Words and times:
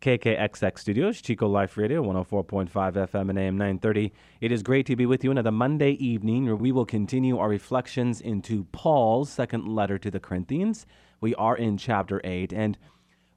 KKXX 0.00 0.78
Studios, 0.78 1.20
Chico 1.20 1.48
Life 1.48 1.76
Radio, 1.76 2.00
104.5 2.04 2.68
FM 2.70 3.30
and 3.30 3.38
AM 3.38 3.58
930. 3.58 4.12
It 4.40 4.52
is 4.52 4.62
great 4.62 4.86
to 4.86 4.94
be 4.94 5.06
with 5.06 5.24
you 5.24 5.32
another 5.32 5.50
Monday 5.50 5.92
evening 5.92 6.44
where 6.44 6.54
we 6.54 6.70
will 6.70 6.84
continue 6.84 7.36
our 7.36 7.48
reflections 7.48 8.20
into 8.20 8.62
Paul's 8.70 9.28
second 9.28 9.66
letter 9.66 9.98
to 9.98 10.08
the 10.08 10.20
Corinthians. 10.20 10.86
We 11.20 11.34
are 11.34 11.56
in 11.56 11.76
chapter 11.76 12.20
8, 12.22 12.52
and 12.52 12.78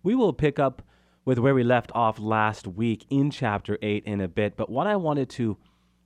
we 0.04 0.14
will 0.14 0.34
pick 0.34 0.60
up 0.60 0.84
with 1.26 1.40
where 1.40 1.56
we 1.56 1.64
left 1.64 1.92
off 1.96 2.20
last 2.20 2.68
week 2.68 3.08
in 3.10 3.32
chapter 3.32 3.80
8 3.82 4.04
in 4.06 4.22
a 4.22 4.28
bit. 4.28 4.56
But 4.56 4.70
what 4.70 4.86
I 4.86 4.98
wanted 4.98 5.32
to 5.32 5.58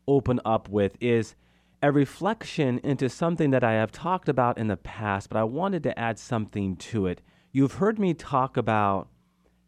open 0.07 0.39
up 0.45 0.69
with 0.69 0.95
is 1.01 1.35
a 1.83 1.91
reflection 1.91 2.79
into 2.81 3.09
something 3.09 3.51
that 3.51 3.65
I 3.65 3.73
have 3.73 3.91
talked 3.91 4.29
about 4.29 4.57
in 4.57 4.67
the 4.67 4.77
past, 4.77 5.27
but 5.27 5.37
I 5.37 5.43
wanted 5.43 5.83
to 5.83 5.99
add 5.99 6.17
something 6.17 6.77
to 6.77 7.07
it. 7.07 7.21
You've 7.51 7.73
heard 7.73 7.99
me 7.99 8.13
talk 8.13 8.55
about 8.55 9.09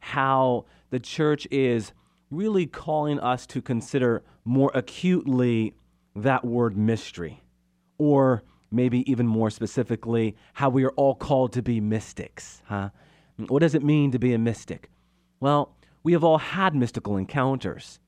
how 0.08 0.66
the 0.90 1.00
church 1.00 1.46
is 1.52 1.92
really 2.32 2.66
calling 2.66 3.20
us 3.20 3.46
to 3.46 3.62
consider 3.62 4.24
more 4.46 4.72
acutely 4.74 5.74
that 6.16 6.46
word 6.46 6.78
mystery, 6.78 7.42
or 7.98 8.42
maybe 8.72 9.10
even 9.10 9.28
more 9.28 9.50
specifically, 9.50 10.36
how 10.54 10.70
we 10.70 10.86
are 10.86 10.92
all 10.92 11.14
called 11.14 11.52
to 11.54 11.62
be 11.62 11.82
mystics. 11.82 12.62
Huh? 12.66 12.90
What 13.48 13.60
does 13.60 13.76
it 13.76 13.84
mean 13.84 14.12
to 14.12 14.20
be 14.20 14.34
a 14.34 14.38
mystic? 14.38 14.90
Well, 15.42 15.76
we 16.04 16.14
have 16.14 16.24
all 16.24 16.38
had 16.38 16.74
mystical 16.74 17.18
encounters 17.18 18.00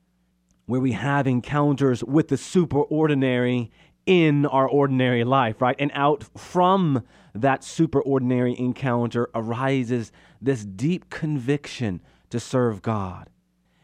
where 0.67 0.79
we 0.79 0.93
have 0.93 1.27
encounters 1.27 2.03
with 2.03 2.29
the 2.29 2.37
superordinary 2.37 3.71
in 4.09 4.43
our 4.47 4.67
ordinary 4.67 5.23
life, 5.23 5.61
right? 5.61 5.75
And 5.77 5.91
out 5.93 6.25
from 6.35 7.03
that 7.35 7.63
super 7.63 8.01
ordinary 8.01 8.57
encounter 8.57 9.29
arises 9.35 10.11
this 10.41 10.65
deep 10.65 11.11
conviction 11.11 12.01
to 12.31 12.39
serve 12.39 12.81
God. 12.81 13.29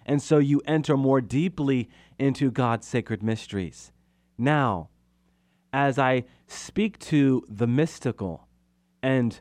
And 0.04 0.20
so 0.20 0.40
you 0.40 0.64
enter 0.66 0.98
more 0.98 1.22
deeply 1.22 1.90
into 2.18 2.50
God's 2.50 2.88
sacred 2.88 3.22
mysteries. 3.22 3.92
Now, 4.36 4.90
as 5.72 6.00
I 6.00 6.26
speak 6.48 6.98
to 7.00 7.46
the 7.48 7.68
mystical 7.68 8.48
and 9.04 9.40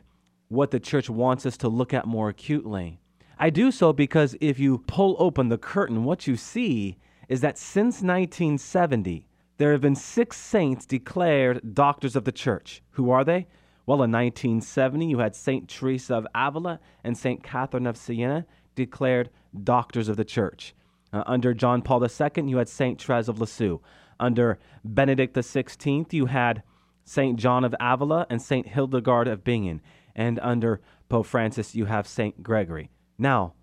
what 0.49 0.69
the 0.69 0.79
church 0.79 1.09
wants 1.09 1.47
us 1.47 1.57
to 1.57 1.67
look 1.67 1.95
at 1.95 2.05
more 2.05 2.29
acutely, 2.29 2.99
I 3.39 3.49
do 3.49 3.71
so 3.71 3.91
because 3.91 4.35
if 4.39 4.59
you 4.59 4.83
pull 4.85 5.15
open 5.17 5.49
the 5.49 5.57
curtain, 5.57 6.03
what 6.03 6.27
you 6.27 6.37
see 6.37 6.97
is 7.27 7.41
that 7.41 7.57
since 7.57 8.03
1970, 8.03 9.27
there 9.57 9.71
have 9.71 9.81
been 9.81 9.95
six 9.95 10.37
saints 10.37 10.85
declared 10.85 11.73
doctors 11.73 12.15
of 12.15 12.25
the 12.25 12.31
church. 12.31 12.81
Who 12.91 13.09
are 13.09 13.23
they? 13.23 13.47
Well, 13.85 14.01
in 14.03 14.11
1970, 14.11 15.05
you 15.05 15.19
had 15.19 15.35
St. 15.35 15.69
Teresa 15.69 16.15
of 16.15 16.27
Avila 16.33 16.79
and 17.03 17.17
St. 17.17 17.43
Catherine 17.43 17.87
of 17.87 17.97
Siena 17.97 18.45
declared 18.73 19.29
doctors 19.63 20.09
of 20.09 20.17
the 20.17 20.25
church. 20.25 20.75
Uh, 21.13 21.23
under 21.27 21.53
John 21.53 21.81
Paul 21.81 22.03
II, 22.03 22.49
you 22.49 22.57
had 22.57 22.67
St. 22.67 23.01
Therese 23.01 23.29
of 23.29 23.39
Lisieux. 23.39 23.79
Under 24.19 24.59
Benedict 24.83 25.35
XVI, 25.35 26.11
you 26.11 26.25
had 26.25 26.63
St. 27.05 27.37
John 27.37 27.63
of 27.63 27.75
Avila 27.79 28.25
and 28.29 28.41
St. 28.41 28.67
Hildegard 28.67 29.27
of 29.27 29.43
Bingen. 29.43 29.81
And 30.15 30.39
under 30.41 30.81
Pope 31.07 31.27
Francis, 31.27 31.75
you 31.75 31.85
have 31.85 32.07
St. 32.07 32.41
Gregory. 32.41 32.89
Now, 33.17 33.53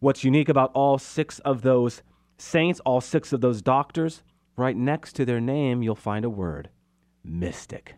what's 0.00 0.24
unique 0.24 0.48
about 0.48 0.70
all 0.74 0.98
six 0.98 1.38
of 1.40 1.62
those 1.62 2.02
saints, 2.36 2.80
all 2.80 3.00
six 3.00 3.32
of 3.32 3.40
those 3.40 3.62
doctors, 3.62 4.22
right 4.60 4.76
next 4.76 5.14
to 5.14 5.24
their 5.24 5.40
name, 5.40 5.82
you'll 5.82 5.94
find 5.94 6.24
a 6.24 6.30
word 6.30 6.70
mystic. 7.24 7.96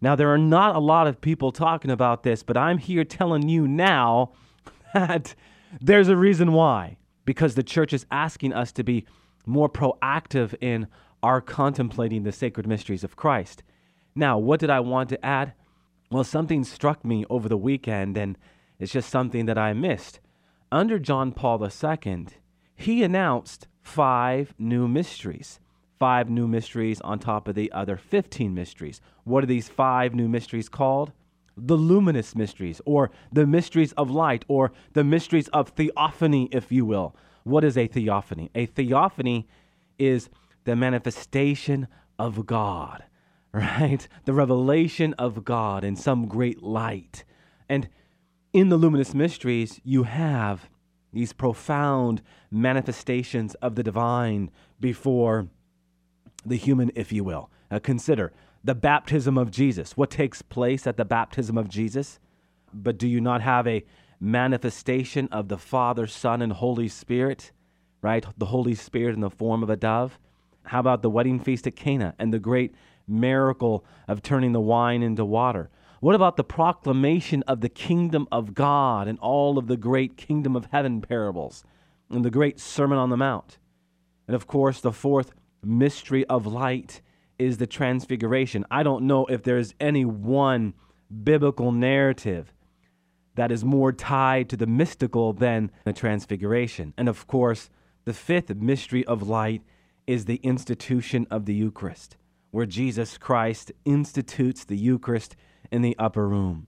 Now, 0.00 0.14
there 0.16 0.32
are 0.32 0.38
not 0.38 0.76
a 0.76 0.80
lot 0.80 1.06
of 1.06 1.20
people 1.20 1.52
talking 1.52 1.90
about 1.90 2.22
this, 2.22 2.42
but 2.42 2.56
I'm 2.56 2.78
here 2.78 3.04
telling 3.04 3.48
you 3.48 3.66
now 3.66 4.32
that 4.94 5.34
there's 5.80 6.08
a 6.08 6.16
reason 6.16 6.52
why. 6.52 6.96
Because 7.24 7.54
the 7.54 7.62
church 7.62 7.94
is 7.94 8.04
asking 8.10 8.52
us 8.52 8.70
to 8.72 8.84
be 8.84 9.06
more 9.46 9.68
proactive 9.68 10.54
in 10.60 10.88
our 11.22 11.40
contemplating 11.40 12.22
the 12.22 12.32
sacred 12.32 12.66
mysteries 12.66 13.02
of 13.02 13.16
Christ. 13.16 13.62
Now, 14.14 14.36
what 14.36 14.60
did 14.60 14.68
I 14.68 14.80
want 14.80 15.08
to 15.08 15.24
add? 15.24 15.54
Well, 16.10 16.24
something 16.24 16.64
struck 16.64 17.02
me 17.02 17.24
over 17.30 17.48
the 17.48 17.56
weekend, 17.56 18.18
and 18.18 18.36
it's 18.78 18.92
just 18.92 19.08
something 19.08 19.46
that 19.46 19.56
I 19.56 19.72
missed. 19.72 20.20
Under 20.70 20.98
John 20.98 21.32
Paul 21.32 21.66
II, 21.66 22.26
he 22.76 23.02
announced 23.02 23.68
five 23.80 24.54
new 24.58 24.86
mysteries 24.86 25.60
five 25.98 26.28
new 26.28 26.46
mysteries 26.46 27.00
on 27.00 27.18
top 27.18 27.48
of 27.48 27.54
the 27.54 27.70
other 27.72 27.96
15 27.96 28.54
mysteries. 28.54 29.00
What 29.24 29.44
are 29.44 29.46
these 29.46 29.68
five 29.68 30.14
new 30.14 30.28
mysteries 30.28 30.68
called? 30.68 31.12
The 31.56 31.76
luminous 31.76 32.34
mysteries, 32.34 32.80
or 32.84 33.10
the 33.32 33.46
mysteries 33.46 33.92
of 33.92 34.10
light, 34.10 34.44
or 34.48 34.72
the 34.92 35.04
mysteries 35.04 35.48
of 35.48 35.68
theophany, 35.68 36.48
if 36.50 36.72
you 36.72 36.84
will. 36.84 37.14
What 37.44 37.62
is 37.62 37.78
a 37.78 37.86
theophany? 37.86 38.50
A 38.54 38.66
theophany 38.66 39.46
is 39.98 40.28
the 40.64 40.74
manifestation 40.74 41.86
of 42.18 42.46
God, 42.46 43.04
right? 43.52 44.06
The 44.24 44.32
revelation 44.32 45.14
of 45.14 45.44
God 45.44 45.84
in 45.84 45.94
some 45.94 46.26
great 46.26 46.62
light. 46.62 47.24
And 47.68 47.88
in 48.52 48.68
the 48.68 48.76
luminous 48.76 49.14
mysteries, 49.14 49.80
you 49.84 50.04
have 50.04 50.68
these 51.12 51.32
profound 51.32 52.22
manifestations 52.50 53.54
of 53.56 53.76
the 53.76 53.82
divine 53.82 54.50
before 54.80 55.48
the 56.44 56.56
human, 56.56 56.90
if 56.94 57.12
you 57.12 57.24
will. 57.24 57.50
Uh, 57.70 57.78
consider 57.78 58.32
the 58.62 58.74
baptism 58.74 59.36
of 59.36 59.50
Jesus. 59.50 59.96
What 59.96 60.10
takes 60.10 60.42
place 60.42 60.86
at 60.86 60.96
the 60.96 61.04
baptism 61.04 61.58
of 61.58 61.68
Jesus? 61.68 62.18
But 62.72 62.98
do 62.98 63.06
you 63.06 63.20
not 63.20 63.42
have 63.42 63.66
a 63.66 63.84
manifestation 64.20 65.28
of 65.30 65.48
the 65.48 65.58
Father, 65.58 66.06
Son, 66.06 66.42
and 66.42 66.52
Holy 66.52 66.88
Spirit? 66.88 67.52
Right? 68.02 68.24
The 68.36 68.46
Holy 68.46 68.74
Spirit 68.74 69.14
in 69.14 69.20
the 69.20 69.30
form 69.30 69.62
of 69.62 69.70
a 69.70 69.76
dove? 69.76 70.18
How 70.64 70.80
about 70.80 71.02
the 71.02 71.10
wedding 71.10 71.40
feast 71.40 71.66
at 71.66 71.76
Cana 71.76 72.14
and 72.18 72.32
the 72.32 72.38
great 72.38 72.74
miracle 73.06 73.84
of 74.08 74.22
turning 74.22 74.52
the 74.52 74.60
wine 74.60 75.02
into 75.02 75.24
water? 75.24 75.70
What 76.00 76.14
about 76.14 76.36
the 76.36 76.44
proclamation 76.44 77.42
of 77.46 77.60
the 77.60 77.68
kingdom 77.68 78.26
of 78.30 78.54
God 78.54 79.08
and 79.08 79.18
all 79.20 79.58
of 79.58 79.68
the 79.68 79.76
great 79.76 80.16
kingdom 80.16 80.56
of 80.56 80.68
heaven 80.70 81.00
parables 81.00 81.64
and 82.10 82.24
the 82.24 82.30
great 82.30 82.60
Sermon 82.60 82.98
on 82.98 83.10
the 83.10 83.16
Mount? 83.16 83.58
And 84.26 84.34
of 84.34 84.46
course, 84.46 84.80
the 84.80 84.92
fourth 84.92 85.32
mystery 85.64 86.24
of 86.26 86.46
light 86.46 87.00
is 87.38 87.58
the 87.58 87.66
transfiguration. 87.66 88.64
I 88.70 88.82
don't 88.82 89.06
know 89.06 89.26
if 89.26 89.42
there's 89.42 89.74
any 89.80 90.04
one 90.04 90.74
biblical 91.22 91.72
narrative 91.72 92.52
that 93.34 93.50
is 93.50 93.64
more 93.64 93.92
tied 93.92 94.48
to 94.48 94.56
the 94.56 94.66
mystical 94.66 95.32
than 95.32 95.70
the 95.84 95.92
transfiguration. 95.92 96.94
And 96.96 97.08
of 97.08 97.26
course, 97.26 97.70
the 98.04 98.14
fifth 98.14 98.54
mystery 98.54 99.04
of 99.06 99.28
light 99.28 99.62
is 100.06 100.24
the 100.24 100.36
institution 100.36 101.26
of 101.30 101.46
the 101.46 101.54
Eucharist, 101.54 102.16
where 102.50 102.66
Jesus 102.66 103.18
Christ 103.18 103.72
institutes 103.84 104.64
the 104.64 104.76
Eucharist 104.76 105.34
in 105.72 105.82
the 105.82 105.96
upper 105.98 106.28
room. 106.28 106.66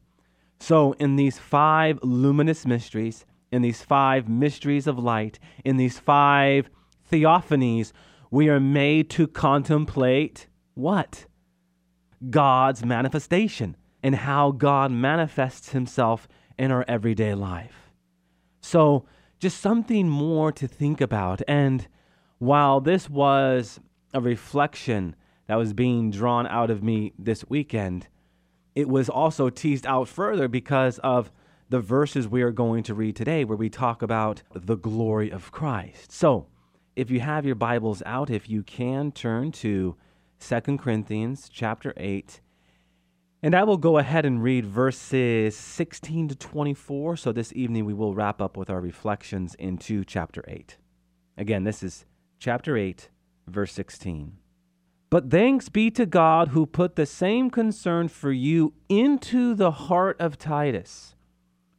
So, 0.58 0.92
in 0.92 1.16
these 1.16 1.38
five 1.38 1.98
luminous 2.02 2.64
mysteries, 2.64 3.26
in 3.52 3.62
these 3.62 3.82
five 3.82 4.28
mysteries 4.28 4.86
of 4.86 4.98
light, 4.98 5.38
in 5.64 5.76
these 5.76 5.98
five 5.98 6.70
theophanies, 7.10 7.92
we 8.30 8.48
are 8.48 8.60
made 8.60 9.10
to 9.10 9.26
contemplate 9.26 10.46
what? 10.74 11.26
God's 12.30 12.84
manifestation 12.84 13.76
and 14.02 14.14
how 14.14 14.50
God 14.50 14.90
manifests 14.90 15.70
himself 15.70 16.28
in 16.58 16.70
our 16.70 16.84
everyday 16.88 17.34
life. 17.34 17.90
So, 18.60 19.06
just 19.38 19.60
something 19.60 20.08
more 20.08 20.50
to 20.52 20.66
think 20.66 21.00
about. 21.00 21.42
And 21.46 21.86
while 22.38 22.80
this 22.80 23.08
was 23.10 23.80
a 24.14 24.20
reflection 24.20 25.14
that 25.46 25.56
was 25.56 25.72
being 25.72 26.10
drawn 26.10 26.46
out 26.46 26.70
of 26.70 26.82
me 26.82 27.12
this 27.18 27.44
weekend, 27.48 28.08
it 28.74 28.88
was 28.88 29.08
also 29.08 29.50
teased 29.50 29.86
out 29.86 30.08
further 30.08 30.48
because 30.48 30.98
of 31.00 31.30
the 31.68 31.80
verses 31.80 32.28
we 32.28 32.42
are 32.42 32.50
going 32.50 32.82
to 32.84 32.94
read 32.94 33.16
today, 33.16 33.44
where 33.44 33.56
we 33.56 33.68
talk 33.68 34.02
about 34.02 34.42
the 34.54 34.76
glory 34.76 35.30
of 35.30 35.52
Christ. 35.52 36.12
So, 36.12 36.46
if 36.97 37.10
you 37.10 37.21
have 37.21 37.45
your 37.45 37.54
Bibles 37.54 38.03
out, 38.07 38.31
if 38.31 38.48
you 38.48 38.63
can 38.63 39.13
turn 39.13 39.53
to 39.53 39.97
2 40.41 40.78
Corinthians 40.78 41.51
chapter 41.53 41.93
8. 41.98 42.41
And 43.43 43.54
I 43.54 43.65
will 43.65 43.77
go 43.77 43.98
ahead 43.98 44.25
and 44.25 44.43
read 44.43 44.65
verses 44.65 45.54
16 45.54 46.28
to 46.28 46.34
24. 46.34 47.19
So 47.19 47.33
this 47.33 47.53
evening 47.53 47.84
we 47.84 47.93
will 47.93 48.15
wrap 48.15 48.41
up 48.41 48.57
with 48.57 48.71
our 48.71 48.81
reflections 48.81 49.54
into 49.57 50.04
chapter 50.04 50.43
8. 50.48 50.78
Again, 51.37 51.65
this 51.65 51.83
is 51.83 52.07
chapter 52.39 52.78
8, 52.78 53.10
verse 53.47 53.72
16. 53.75 54.39
But 55.10 55.31
thanks 55.31 55.69
be 55.69 55.91
to 55.93 56.07
God 56.07 56.48
who 56.48 56.65
put 56.65 56.97
the 56.97 57.07
same 57.07 57.51
concern 57.51 58.09
for 58.09 58.33
you 58.33 58.72
into 58.89 59.54
the 59.54 59.71
heart 59.71 60.19
of 60.19 60.39
Titus. 60.39 61.15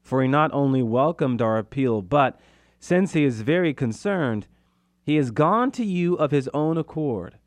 For 0.04 0.22
he 0.22 0.28
not 0.28 0.54
only 0.54 0.84
welcomed 0.84 1.42
our 1.42 1.58
appeal, 1.58 2.04
but 2.04 2.40
since 2.80 3.14
he 3.14 3.26
is 3.26 3.42
very 3.42 3.74
concerned, 3.74 4.48
he 5.08 5.16
has 5.16 5.32
gone 5.32 5.72
to 5.72 5.86
you 5.86 6.16
of 6.16 6.32
his 6.32 6.50
own 6.54 6.78
accord. 6.78 7.38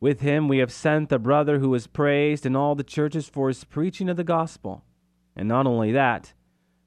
With 0.00 0.22
him 0.22 0.48
we 0.48 0.56
have 0.58 0.72
sent 0.72 1.10
the 1.10 1.18
brother 1.18 1.58
who 1.58 1.74
is 1.74 1.86
praised 1.86 2.46
in 2.46 2.56
all 2.56 2.74
the 2.74 2.82
churches 2.82 3.28
for 3.28 3.48
his 3.48 3.64
preaching 3.64 4.08
of 4.08 4.16
the 4.16 4.24
gospel. 4.24 4.82
And 5.36 5.46
not 5.46 5.66
only 5.66 5.92
that, 5.92 6.32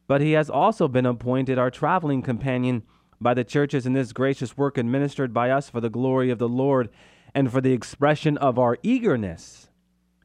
but 0.07 0.19
he 0.19 0.31
has 0.31 0.49
also 0.49 0.87
been 0.87 1.05
appointed 1.05 1.59
our 1.59 1.69
traveling 1.69 2.23
companion 2.23 2.81
by 3.21 3.35
the 3.35 3.43
churches 3.43 3.85
in 3.85 3.93
this 3.93 4.11
gracious 4.11 4.57
work 4.57 4.79
administered 4.79 5.31
by 5.31 5.51
us 5.51 5.69
for 5.69 5.79
the 5.79 5.91
glory 5.91 6.31
of 6.31 6.39
the 6.39 6.49
Lord 6.49 6.89
and 7.35 7.51
for 7.51 7.61
the 7.61 7.73
expression 7.73 8.35
of 8.39 8.57
our 8.57 8.79
eagerness. 8.81 9.69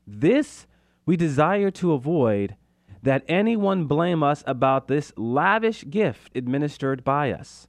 This 0.07 0.67
we 1.05 1.15
desire 1.19 1.71
to 1.73 1.93
avoid 1.93 2.57
that 3.03 3.23
anyone 3.29 3.85
blame 3.85 4.23
us 4.23 4.43
about 4.47 4.89
this 4.89 5.13
lavish 5.19 5.85
gift 5.91 6.35
administered 6.35 7.05
by 7.05 7.33
us. 7.33 7.69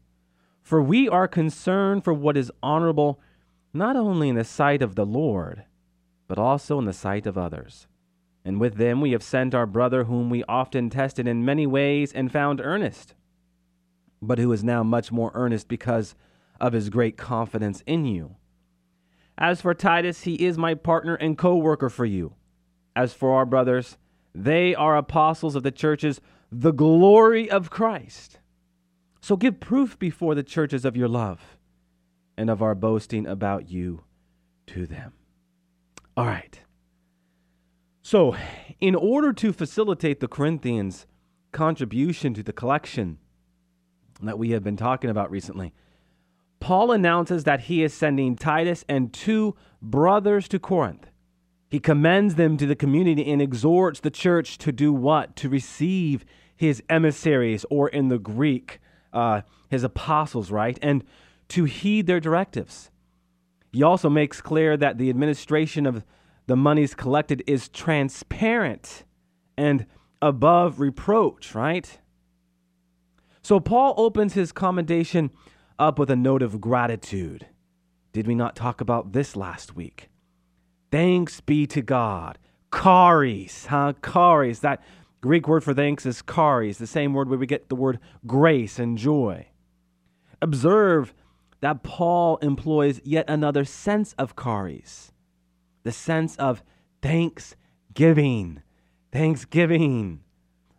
For 0.65 0.81
we 0.81 1.07
are 1.07 1.27
concerned 1.27 2.03
for 2.03 2.11
what 2.11 2.35
is 2.35 2.51
honorable 2.63 3.21
not 3.71 3.95
only 3.95 4.29
in 4.29 4.35
the 4.35 4.43
sight 4.43 4.81
of 4.81 4.95
the 4.95 5.05
Lord, 5.05 5.63
but 6.27 6.39
also 6.39 6.79
in 6.79 6.85
the 6.85 6.91
sight 6.91 7.27
of 7.27 7.37
others. 7.37 7.85
And 8.43 8.59
with 8.59 8.77
them 8.77 8.99
we 8.99 9.11
have 9.11 9.21
sent 9.21 9.53
our 9.53 9.67
brother, 9.67 10.05
whom 10.05 10.31
we 10.31 10.43
often 10.45 10.89
tested 10.89 11.27
in 11.27 11.45
many 11.45 11.67
ways 11.67 12.11
and 12.11 12.31
found 12.31 12.61
earnest, 12.61 13.13
but 14.23 14.39
who 14.39 14.51
is 14.51 14.63
now 14.63 14.81
much 14.81 15.11
more 15.11 15.29
earnest 15.35 15.67
because 15.67 16.15
of 16.59 16.73
his 16.73 16.89
great 16.89 17.15
confidence 17.15 17.83
in 17.85 18.05
you. 18.05 18.35
As 19.37 19.61
for 19.61 19.75
Titus, 19.75 20.23
he 20.23 20.33
is 20.47 20.57
my 20.57 20.73
partner 20.73 21.13
and 21.13 21.37
co 21.37 21.55
worker 21.55 21.91
for 21.91 22.05
you. 22.05 22.33
As 22.95 23.13
for 23.13 23.35
our 23.35 23.45
brothers, 23.45 23.99
they 24.33 24.73
are 24.73 24.97
apostles 24.97 25.55
of 25.55 25.61
the 25.61 25.69
churches, 25.69 26.19
the 26.51 26.71
glory 26.71 27.51
of 27.51 27.69
Christ. 27.69 28.39
So 29.25 29.35
give 29.35 29.59
proof 29.59 29.97
before 29.97 30.35
the 30.35 30.43
churches 30.43 30.85
of 30.85 30.95
your 30.95 31.07
love 31.07 31.57
and 32.37 32.47
of 32.47 32.61
our 32.61 32.75
boasting 32.75 33.25
about 33.25 33.67
you 33.71 34.03
to 34.67 34.85
them. 34.85 35.13
All 36.15 36.27
right. 36.27 36.59
So, 38.03 38.35
in 38.79 38.93
order 38.93 39.33
to 39.33 39.51
facilitate 39.51 40.19
the 40.19 40.27
Corinthians' 40.27 41.07
contribution 41.51 42.35
to 42.35 42.43
the 42.43 42.53
collection 42.53 43.17
that 44.21 44.37
we 44.37 44.51
have 44.51 44.63
been 44.63 44.77
talking 44.77 45.09
about 45.09 45.31
recently, 45.31 45.73
Paul 46.59 46.91
announces 46.91 47.45
that 47.45 47.61
he 47.61 47.81
is 47.81 47.95
sending 47.95 48.35
Titus 48.35 48.85
and 48.87 49.11
two 49.11 49.55
brothers 49.81 50.47
to 50.49 50.59
Corinth. 50.59 51.09
He 51.67 51.79
commends 51.79 52.35
them 52.35 52.57
to 52.57 52.67
the 52.67 52.75
community 52.75 53.31
and 53.31 53.41
exhorts 53.41 54.01
the 54.01 54.11
church 54.11 54.59
to 54.59 54.71
do 54.71 54.93
what? 54.93 55.35
To 55.37 55.49
receive 55.49 56.25
his 56.55 56.83
emissaries, 56.89 57.65
or 57.71 57.89
in 57.89 58.09
the 58.09 58.19
Greek, 58.19 58.79
uh, 59.15 59.41
his 59.69 59.83
apostles, 59.83 60.51
right? 60.51 60.77
And 60.81 61.03
to 61.49 61.63
heed 61.63 62.05
their 62.05 62.19
directives. 62.19 62.91
He 63.71 63.81
also 63.81 64.09
makes 64.09 64.41
clear 64.41 64.77
that 64.77 64.97
the 64.97 65.09
administration 65.09 65.85
of 65.85 66.03
the 66.47 66.55
monies 66.55 66.93
collected 66.93 67.43
is 67.47 67.69
transparent 67.69 69.03
and 69.57 69.85
above 70.21 70.79
reproach, 70.79 71.55
right? 71.55 71.99
So 73.41 73.59
Paul 73.59 73.93
opens 73.97 74.33
his 74.33 74.51
commendation 74.51 75.31
up 75.77 75.99
with 75.99 76.09
a 76.09 76.15
note 76.15 76.41
of 76.41 76.61
gratitude. 76.61 77.47
Did 78.13 78.27
we 78.27 78.35
not 78.35 78.55
talk 78.55 78.79
about 78.81 79.11
this 79.11 79.35
last 79.35 79.75
week? 79.75 80.09
Thanks 80.91 81.41
be 81.41 81.67
to 81.67 81.81
God. 81.81 82.37
Charis, 82.73 83.67
huh? 83.67 83.93
Charis. 84.03 84.59
That 84.59 84.81
Greek 85.25 85.47
word 85.47 85.63
for 85.63 85.73
thanks 85.73 86.05
is 86.05 86.21
charis, 86.31 86.77
the 86.77 86.85
same 86.85 87.11
word 87.11 87.27
where 87.29 87.39
we 87.39 87.47
get 87.47 87.67
the 87.67 87.75
word 87.75 87.97
grace 88.27 88.77
and 88.77 88.95
joy. 88.95 89.47
Observe 90.39 91.15
that 91.61 91.81
Paul 91.81 92.37
employs 92.43 93.01
yet 93.03 93.27
another 93.27 93.65
sense 93.65 94.13
of 94.19 94.35
charis, 94.35 95.11
the 95.81 95.91
sense 95.91 96.35
of 96.35 96.61
thanksgiving. 97.01 98.61
Thanksgiving. 99.11 100.19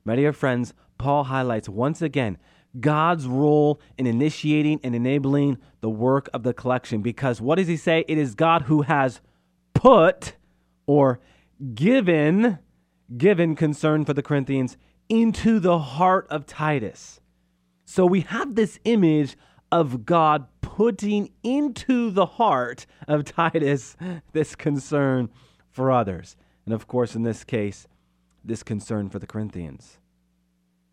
My 0.05 0.15
dear 0.15 0.33
friends, 0.33 0.75
Paul 0.97 1.25
highlights 1.25 1.69
once 1.69 2.01
again 2.01 2.39
God's 2.79 3.27
role 3.27 3.81
in 3.99 4.07
initiating 4.07 4.79
and 4.85 4.95
enabling 4.95 5.59
the 5.81 5.91
work 5.91 6.29
of 6.33 6.45
the 6.45 6.55
collection. 6.55 7.03
Because 7.03 7.41
what 7.41 7.57
does 7.57 7.67
he 7.67 7.77
say? 7.77 8.05
It 8.07 8.17
is 8.17 8.37
God 8.37 8.63
who 8.63 8.83
has 8.83 9.21
put 9.75 10.37
or 10.87 11.19
given, 11.75 12.61
given 13.17 13.55
concern 13.55 14.05
for 14.05 14.15
the 14.15 14.23
Corinthians 14.23 14.77
into 15.09 15.61
the 15.61 15.79
heart 15.79 16.27
of 16.31 16.47
Titus. 16.47 17.21
So 17.85 18.05
we 18.05 18.23
have 18.23 18.55
this 18.55 18.79
image 18.85 19.37
of 19.71 20.05
God 20.05 20.47
putting 20.61 21.31
into 21.43 22.11
the 22.11 22.27
heart 22.27 22.87
of 23.07 23.25
Titus 23.25 23.97
this 24.33 24.55
concern 24.55 25.31
for 25.71 25.91
others. 25.91 26.37
And 26.65 26.75
of 26.75 26.87
course, 26.87 27.15
in 27.15 27.23
this 27.23 27.45
case, 27.45 27.87
this 28.45 28.63
concern 28.63 29.09
for 29.09 29.19
the 29.19 29.27
Corinthians. 29.27 29.99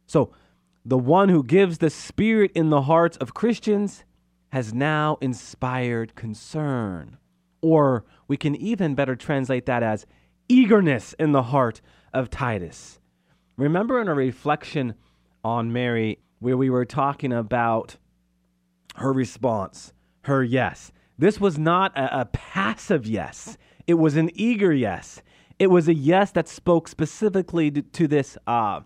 So, 0.05 0.31
the 0.85 0.97
one 0.97 1.29
who 1.29 1.43
gives 1.43 1.77
the 1.77 1.89
Spirit 1.89 2.51
in 2.53 2.69
the 2.69 2.81
hearts 2.81 3.15
of 3.17 3.33
Christians 3.33 4.03
has 4.49 4.73
now 4.73 5.17
inspired 5.21 6.13
concern. 6.15 7.17
Or 7.61 8.03
we 8.27 8.35
can 8.35 8.55
even 8.55 8.93
better 8.93 9.15
translate 9.15 9.65
that 9.65 9.81
as 9.81 10.05
eagerness 10.49 11.13
in 11.13 11.31
the 11.31 11.43
heart 11.43 11.81
of 12.13 12.29
Titus. 12.29 12.99
Remember 13.57 14.01
in 14.01 14.07
a 14.07 14.13
reflection 14.13 14.95
on 15.43 15.73
Mary, 15.73 16.19
where 16.39 16.57
we 16.57 16.69
were 16.69 16.85
talking 16.85 17.33
about 17.33 17.97
her 18.95 19.11
response, 19.11 19.93
her 20.23 20.43
yes. 20.43 20.91
This 21.17 21.39
was 21.39 21.57
not 21.57 21.97
a, 21.97 22.21
a, 22.21 22.25
passive 22.25 23.05
yes, 23.05 23.57
it 23.87 23.95
was 23.95 24.15
an 24.15 24.29
eager 24.33 24.73
yes. 24.73 25.21
It 25.59 25.67
was 25.67 25.87
a 25.87 25.93
yes 25.93 26.31
that 26.31 26.47
spoke 26.47 26.87
specifically 26.87 27.69
to, 27.71 27.81
to 27.81 28.07
this 28.07 28.37
uh, 28.47 28.81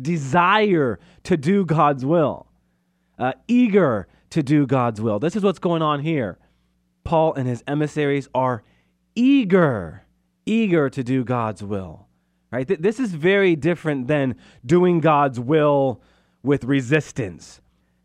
desire 0.00 1.00
to 1.24 1.36
do 1.36 1.64
God's 1.64 2.04
will, 2.04 2.46
uh, 3.18 3.32
eager 3.48 4.06
to 4.30 4.42
do 4.42 4.66
God's 4.66 5.00
will. 5.00 5.18
This 5.18 5.36
is 5.36 5.42
what's 5.42 5.58
going 5.58 5.82
on 5.82 6.00
here. 6.00 6.38
Paul 7.04 7.34
and 7.34 7.48
his 7.48 7.64
emissaries 7.66 8.28
are 8.34 8.62
eager, 9.14 10.04
eager 10.46 10.88
to 10.88 11.02
do 11.02 11.24
God's 11.24 11.62
will. 11.62 12.06
Right? 12.52 12.68
This 12.68 13.00
is 13.00 13.14
very 13.14 13.56
different 13.56 14.08
than 14.08 14.36
doing 14.64 15.00
God's 15.00 15.40
will 15.40 16.02
with 16.42 16.64
resistance. 16.64 17.60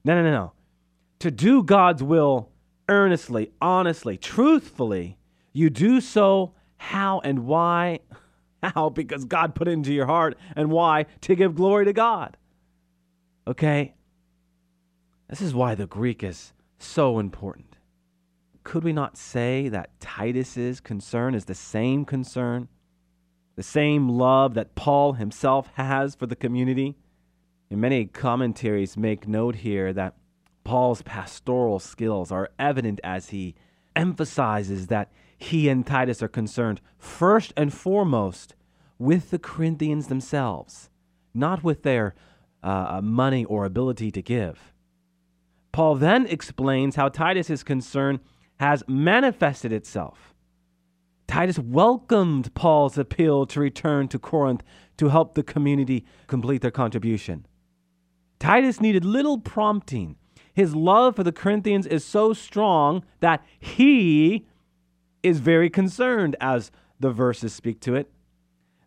No, 0.05 0.15
no, 0.15 0.23
no, 0.23 0.31
no. 0.31 0.53
To 1.19 1.31
do 1.31 1.63
God's 1.63 2.01
will 2.01 2.49
earnestly, 2.87 3.51
honestly, 3.61 4.17
truthfully, 4.17 5.17
you 5.51 5.69
do 5.69 5.99
so 5.99 6.53
how 6.77 7.19
and 7.23 7.45
why? 7.45 7.99
How? 8.63 8.89
Because 8.89 9.23
God 9.23 9.53
put 9.53 9.67
it 9.67 9.71
into 9.71 9.93
your 9.93 10.07
heart. 10.07 10.37
And 10.55 10.71
why? 10.71 11.05
To 11.21 11.35
give 11.35 11.55
glory 11.55 11.85
to 11.85 11.93
God. 11.93 12.37
Okay? 13.45 13.93
This 15.29 15.41
is 15.41 15.53
why 15.53 15.75
the 15.75 15.85
Greek 15.85 16.23
is 16.23 16.53
so 16.79 17.19
important. 17.19 17.77
Could 18.63 18.83
we 18.83 18.93
not 18.93 19.15
say 19.15 19.69
that 19.69 19.99
Titus's 19.99 20.79
concern 20.79 21.35
is 21.35 21.45
the 21.45 21.55
same 21.55 22.03
concern, 22.03 22.67
the 23.57 23.63
same 23.63 24.07
love 24.07 24.53
that 24.53 24.75
Paul 24.75 25.13
himself 25.13 25.69
has 25.73 26.15
for 26.15 26.27
the 26.27 26.35
community? 26.35 26.95
And 27.69 27.81
many 27.81 28.05
commentaries 28.05 28.95
make 28.95 29.27
note 29.27 29.55
here 29.55 29.91
that 29.91 30.15
Paul's 30.63 31.01
pastoral 31.01 31.79
skills 31.79 32.31
are 32.31 32.51
evident 32.57 33.01
as 33.03 33.29
he 33.29 33.55
emphasizes 33.95 34.87
that 34.87 35.11
he 35.37 35.67
and 35.69 35.85
Titus 35.85 36.23
are 36.23 36.27
concerned 36.27 36.79
first 36.97 37.51
and 37.57 37.73
foremost 37.73 38.55
with 38.99 39.31
the 39.31 39.39
Corinthians 39.39 40.07
themselves, 40.07 40.89
not 41.33 41.63
with 41.63 41.83
their 41.83 42.15
uh, 42.63 42.97
uh, 42.97 43.01
money 43.01 43.43
or 43.45 43.65
ability 43.65 44.11
to 44.11 44.21
give. 44.21 44.73
Paul 45.71 45.95
then 45.95 46.25
explains 46.27 46.95
how 46.95 47.09
Titus's 47.09 47.63
concern 47.63 48.19
has 48.59 48.83
manifested 48.87 49.71
itself. 49.71 50.33
Titus 51.27 51.59
welcomed 51.59 52.53
Paul's 52.53 52.97
appeal 52.97 53.45
to 53.47 53.59
return 53.59 54.07
to 54.07 54.19
Corinth 54.19 54.63
to 54.97 55.09
help 55.09 55.35
the 55.35 55.43
community 55.43 56.05
complete 56.27 56.61
their 56.61 56.71
contribution. 56.71 57.45
Titus 58.39 58.79
needed 58.81 59.05
little 59.05 59.37
prompting. 59.37 60.15
His 60.53 60.73
love 60.73 61.15
for 61.15 61.23
the 61.23 61.31
Corinthians 61.31 61.85
is 61.85 62.03
so 62.03 62.33
strong 62.33 63.03
that 63.19 63.43
he 63.59 64.47
is 65.23 65.39
very 65.39 65.69
concerned, 65.69 66.35
as 66.39 66.71
the 66.99 67.11
verses 67.11 67.53
speak 67.53 67.79
to 67.81 67.95
it. 67.95 68.09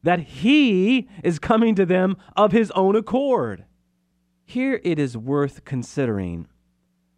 that 0.03 0.21
He 0.21 1.09
is 1.23 1.39
coming 1.39 1.75
to 1.75 1.85
them 1.85 2.17
of 2.37 2.53
His 2.53 2.71
own 2.73 2.97
accord. 2.97 3.65
Here 4.45 4.81
it 4.83 4.99
is 4.99 5.17
worth 5.17 5.65
considering 5.65 6.47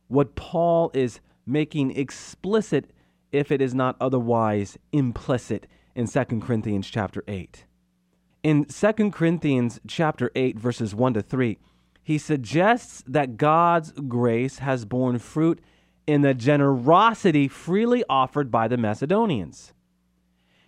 what 0.09 0.35
Paul 0.35 0.91
is 0.93 1.21
making 1.47 1.93
explicit 1.93 2.91
if 3.33 3.51
it 3.51 3.61
is 3.61 3.75
not 3.75 3.97
otherwise 4.01 4.79
implicit 4.93 5.67
in 5.95 6.07
2 6.07 6.25
Corinthians 6.41 6.89
chapter 6.89 7.25
8. 7.27 7.65
In 8.43 8.67
2 8.67 9.11
Corinthians 9.11 9.81
chapter 9.87 10.31
8 10.35 10.59
verses 10.59 10.95
1 10.95 11.15
to 11.15 11.23
3, 11.23 11.59
he 12.03 12.19
suggests 12.19 13.03
that 13.07 13.37
God's 13.37 13.93
grace 13.93 14.59
has 14.59 14.85
borne 14.85 15.19
fruit 15.19 15.61
in 16.07 16.23
the 16.23 16.35
generosity 16.35 17.49
freely 17.49 18.05
offered 18.09 18.51
by 18.51 18.69
the 18.69 18.77
Macedonians. 18.77 19.73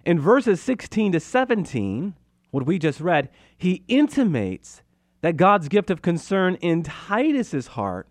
In 0.04 0.20
verses 0.20 0.60
16 0.60 1.12
to 1.12 1.20
17, 1.20 2.14
what 2.50 2.66
we 2.66 2.78
just 2.78 3.00
read, 3.00 3.30
he 3.56 3.82
intimates 3.88 4.82
that 5.22 5.36
God's 5.36 5.68
gift 5.68 5.90
of 5.90 6.02
concern 6.02 6.54
in 6.56 6.82
Titus's 6.82 7.68
heart 7.68 8.06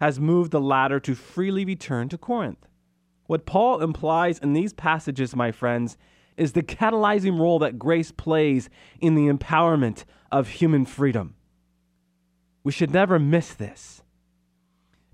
has 0.00 0.20
moved 0.20 0.52
the 0.52 0.60
latter 0.60 1.00
to 1.00 1.14
freely 1.14 1.64
return 1.64 2.08
to 2.10 2.18
Corinth. 2.18 2.66
What 3.30 3.46
Paul 3.46 3.80
implies 3.80 4.40
in 4.40 4.54
these 4.54 4.72
passages, 4.72 5.36
my 5.36 5.52
friends, 5.52 5.96
is 6.36 6.50
the 6.50 6.64
catalyzing 6.64 7.38
role 7.38 7.60
that 7.60 7.78
grace 7.78 8.10
plays 8.10 8.68
in 9.00 9.14
the 9.14 9.28
empowerment 9.28 10.02
of 10.32 10.48
human 10.48 10.84
freedom. 10.84 11.36
We 12.64 12.72
should 12.72 12.90
never 12.90 13.20
miss 13.20 13.54
this. 13.54 14.02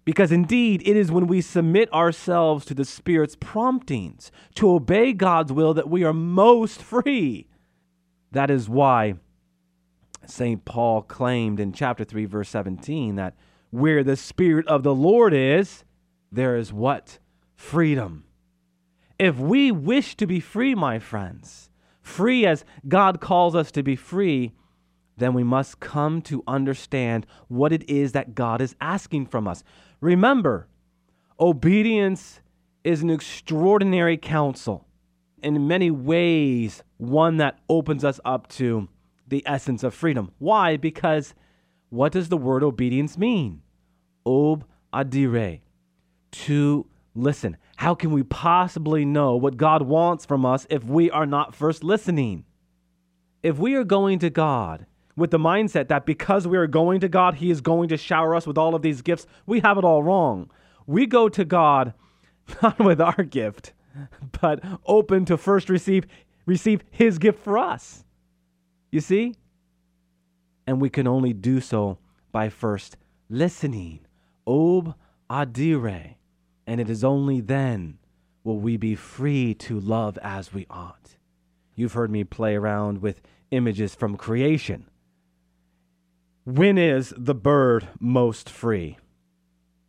Because 0.07 0.33
indeed, 0.33 0.81
it 0.87 0.97
is 0.97 1.13
when 1.13 1.27
we 1.27 1.43
submit 1.43 1.93
ourselves 1.93 2.65
to 2.65 2.75
the 2.75 2.87
Spirit's 2.87 3.37
promptings 3.39 4.33
to 4.55 4.71
obey 4.71 5.13
God's 5.13 5.53
will 5.53 5.75
that 5.75 5.91
we 5.91 6.03
are 6.03 6.15
most 6.15 6.81
free. 6.81 7.49
That 8.33 8.51
is 8.51 8.67
why 8.67 9.17
St. 10.25 10.65
Paul 10.65 11.03
claimed 11.03 11.61
in 11.61 11.75
chapter 11.75 12.03
3, 12.03 12.25
verse 12.25 12.49
17, 12.49 13.17
that 13.17 13.37
where 13.69 14.03
the 14.03 14.17
Spirit 14.17 14.67
of 14.69 14.85
the 14.85 14.95
Lord 14.95 15.35
is, 15.35 15.85
there 16.33 16.57
is 16.57 16.73
what? 16.73 17.19
Freedom. 17.57 18.25
If 19.19 19.39
we 19.39 19.73
wish 19.73 20.15
to 20.17 20.27
be 20.27 20.41
free, 20.41 20.75
my 20.75 20.99
friends, 20.99 21.71
free 22.03 22.47
as 22.47 22.65
God 22.87 23.21
calls 23.21 23.57
us 23.57 23.71
to 23.73 23.83
be 23.83 23.97
free, 23.97 24.53
then 25.17 25.33
we 25.33 25.43
must 25.43 25.81
come 25.81 26.21
to 26.23 26.45
understand 26.47 27.27
what 27.49 27.73
it 27.73 27.89
is 27.89 28.13
that 28.13 28.35
God 28.35 28.61
is 28.61 28.77
asking 28.81 29.27
from 29.27 29.49
us. 29.49 29.65
Remember, 30.01 30.69
obedience 31.41 32.41
is 32.85 33.03
an 33.03 33.11
extraordinary 33.11 34.19
counsel. 34.19 34.87
In 35.43 35.67
many 35.67 35.91
ways, 35.91 36.83
one 36.99 37.39
that 37.39 37.59
opens 37.69 38.05
us 38.05 38.21
up 38.25 38.49
to 38.49 38.89
the 39.27 39.43
essence 39.47 39.83
of 39.83 39.95
freedom. 39.95 40.31
Why? 40.39 40.77
Because 40.77 41.35
what 41.89 42.13
does 42.13 42.29
the 42.29 42.37
word 42.37 42.63
obedience 42.63 43.17
mean? 43.17 43.63
Ob 44.27 44.65
audire, 44.93 45.61
to 46.33 46.87
listen. 47.17 47.57
How 47.77 47.95
can 47.95 48.11
we 48.11 48.23
possibly 48.23 49.05
know 49.05 49.37
what 49.37 49.57
God 49.57 49.83
wants 49.83 50.25
from 50.25 50.45
us 50.45 50.67
if 50.71 50.85
we 50.85 51.11
are 51.11 51.27
not 51.27 51.55
first 51.55 51.85
listening? 51.85 52.45
If 53.43 53.59
we 53.59 53.75
are 53.75 53.85
going 53.85 54.19
to 54.21 54.31
God 54.31 54.87
with 55.17 55.31
the 55.31 55.39
mindset 55.39 55.89
that 55.89 56.05
because 56.05 56.47
we 56.47 56.57
are 56.59 56.67
going 56.67 57.01
to 57.01 57.09
God, 57.09 57.37
He 57.37 57.51
is 57.51 57.61
going 57.61 57.89
to 57.89 57.97
shower 57.97 58.35
us 58.35 58.47
with 58.47 58.59
all 58.59 58.75
of 58.75 58.83
these 58.83 59.03
gifts, 59.03 59.27
we 59.47 59.61
have 59.61 59.79
it 59.79 59.85
all 59.85 60.03
wrong. 60.03 60.51
We 60.87 61.07
go 61.07 61.29
to 61.29 61.45
God 61.45 61.95
not 62.63 62.79
with 62.79 63.01
our 63.01 63.23
gift, 63.25 63.73
but 64.41 64.63
open 64.85 65.25
to 65.27 65.37
first 65.37 65.69
receive 65.69 66.07
receive 66.45 66.83
His 66.91 67.19
gift 67.19 67.43
for 67.43 67.59
us. 67.59 68.05
You 68.91 69.01
see? 69.01 69.35
And 70.67 70.81
we 70.81 70.91
can 70.91 71.07
only 71.07 71.33
do 71.33 71.61
so 71.61 71.99
by 72.33 72.49
first 72.49 72.97
listening. 73.29 74.01
Ob 74.47 74.95
audire. 75.31 76.16
And 76.67 76.81
it 76.81 76.91
is 76.91 77.05
only 77.05 77.41
then 77.41 77.99
will 78.43 78.59
we 78.59 78.77
be 78.77 78.95
free 78.95 79.55
to 79.55 79.79
love 79.79 80.19
as 80.23 80.53
we 80.53 80.67
ought. 80.71 81.17
You've 81.75 81.93
heard 81.93 82.11
me 82.11 82.25
play 82.25 82.55
around 82.57 83.03
with 83.03 83.21
images 83.51 83.95
from 83.95 84.17
creation. 84.17 84.89
When 86.45 86.79
is 86.79 87.13
the 87.17 87.35
bird 87.35 87.89
most 88.01 88.49
free? 88.49 88.99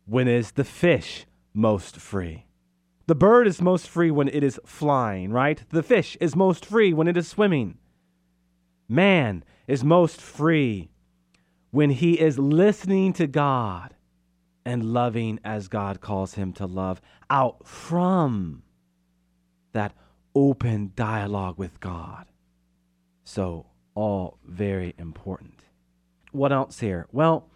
When 0.06 0.26
is 0.26 0.52
the 0.52 0.64
fish 0.64 1.26
most 1.54 1.96
free? 1.96 2.46
The 3.06 3.14
bird 3.14 3.46
is 3.46 3.62
most 3.62 3.88
free 3.88 4.10
when 4.10 4.28
it 4.28 4.42
is 4.42 4.60
flying, 4.66 5.32
right? 5.32 5.62
The 5.70 5.82
fish 5.82 6.16
is 6.20 6.36
most 6.36 6.66
free 6.66 6.92
when 6.92 7.08
it 7.08 7.16
is 7.16 7.28
swimming. 7.28 7.78
Man 8.88 9.44
is 9.66 9.84
most 9.84 10.20
free 10.20 10.90
when 11.70 11.90
he 11.90 12.20
is 12.20 12.38
listening 12.38 13.12
to 13.14 13.26
God 13.26 13.94
and 14.68 14.92
loving 14.92 15.40
as 15.42 15.68
God 15.68 16.00
calls 16.02 16.34
him 16.34 16.52
to 16.52 16.66
love 16.66 17.00
out 17.30 17.66
from 17.66 18.62
that 19.72 19.94
open 20.34 20.92
dialogue 20.94 21.58
with 21.58 21.80
God. 21.80 22.26
So, 23.24 23.66
all 23.94 24.38
very 24.44 24.94
important 24.98 25.58
what 26.32 26.52
else 26.52 26.80
here? 26.80 27.06
Well, 27.10 27.48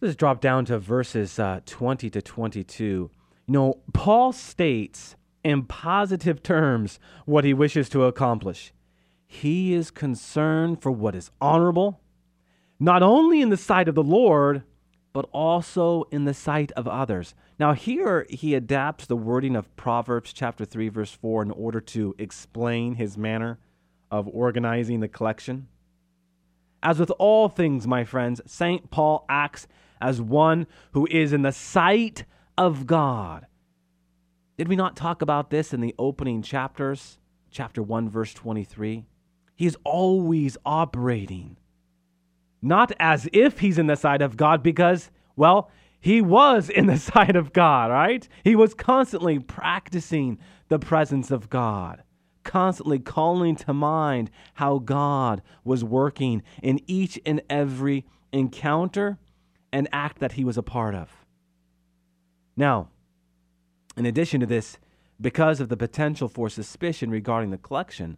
let's 0.00 0.16
drop 0.16 0.40
down 0.40 0.64
to 0.66 0.78
verses 0.78 1.38
uh, 1.38 1.60
20 1.66 2.08
to 2.10 2.22
22. 2.22 2.84
You 2.84 3.10
know, 3.46 3.80
Paul 3.92 4.32
states 4.32 5.14
in 5.44 5.64
positive 5.64 6.42
terms 6.42 6.98
what 7.26 7.44
he 7.44 7.54
wishes 7.54 7.88
to 7.90 8.04
accomplish. 8.04 8.72
He 9.26 9.74
is 9.74 9.90
concerned 9.90 10.82
for 10.82 10.90
what 10.90 11.14
is 11.14 11.30
honorable, 11.40 12.00
not 12.80 13.02
only 13.02 13.42
in 13.42 13.50
the 13.50 13.56
sight 13.58 13.88
of 13.88 13.94
the 13.94 14.02
Lord, 14.02 14.62
but 15.12 15.28
also 15.32 16.04
in 16.10 16.24
the 16.24 16.34
sight 16.34 16.70
of 16.72 16.86
others. 16.86 17.34
Now, 17.58 17.72
here 17.72 18.26
he 18.28 18.54
adapts 18.54 19.06
the 19.06 19.16
wording 19.16 19.56
of 19.56 19.74
Proverbs 19.76 20.32
chapter 20.32 20.64
3, 20.64 20.88
verse 20.88 21.12
4, 21.12 21.42
in 21.42 21.50
order 21.50 21.80
to 21.80 22.14
explain 22.18 22.94
his 22.94 23.16
manner 23.16 23.58
of 24.10 24.28
organizing 24.28 25.00
the 25.00 25.08
collection. 25.08 25.68
As 26.82 26.98
with 26.98 27.10
all 27.18 27.48
things, 27.48 27.86
my 27.86 28.04
friends, 28.04 28.40
St. 28.46 28.90
Paul 28.90 29.24
acts 29.28 29.66
as 30.00 30.20
one 30.20 30.66
who 30.92 31.08
is 31.10 31.32
in 31.32 31.42
the 31.42 31.52
sight 31.52 32.24
of 32.56 32.86
God. 32.86 33.46
Did 34.56 34.68
we 34.68 34.76
not 34.76 34.96
talk 34.96 35.22
about 35.22 35.50
this 35.50 35.72
in 35.72 35.80
the 35.80 35.94
opening 35.98 36.42
chapters? 36.42 37.18
Chapter 37.50 37.82
1, 37.82 38.08
verse 38.08 38.34
23. 38.34 39.06
He 39.56 39.66
is 39.66 39.76
always 39.84 40.56
operating, 40.64 41.56
not 42.60 42.92
as 42.98 43.28
if 43.32 43.60
he's 43.60 43.78
in 43.78 43.86
the 43.86 43.96
sight 43.96 44.22
of 44.22 44.36
God, 44.36 44.62
because, 44.62 45.10
well, 45.36 45.70
he 46.00 46.20
was 46.20 46.68
in 46.68 46.86
the 46.86 46.98
sight 46.98 47.36
of 47.36 47.52
God, 47.52 47.90
right? 47.90 48.28
He 48.44 48.56
was 48.56 48.74
constantly 48.74 49.38
practicing 49.38 50.38
the 50.68 50.78
presence 50.78 51.30
of 51.30 51.48
God 51.48 52.02
constantly 52.48 52.98
calling 52.98 53.54
to 53.54 53.74
mind 53.74 54.30
how 54.54 54.78
God 54.78 55.42
was 55.64 55.84
working 55.84 56.42
in 56.62 56.80
each 56.86 57.20
and 57.26 57.42
every 57.50 58.06
encounter 58.32 59.18
and 59.70 59.86
act 59.92 60.18
that 60.20 60.32
he 60.32 60.44
was 60.44 60.56
a 60.56 60.62
part 60.62 60.94
of. 60.94 61.26
Now, 62.56 62.88
in 63.98 64.06
addition 64.06 64.40
to 64.40 64.46
this, 64.46 64.78
because 65.20 65.60
of 65.60 65.68
the 65.68 65.76
potential 65.76 66.26
for 66.26 66.48
suspicion 66.48 67.10
regarding 67.10 67.50
the 67.50 67.58
collection, 67.58 68.16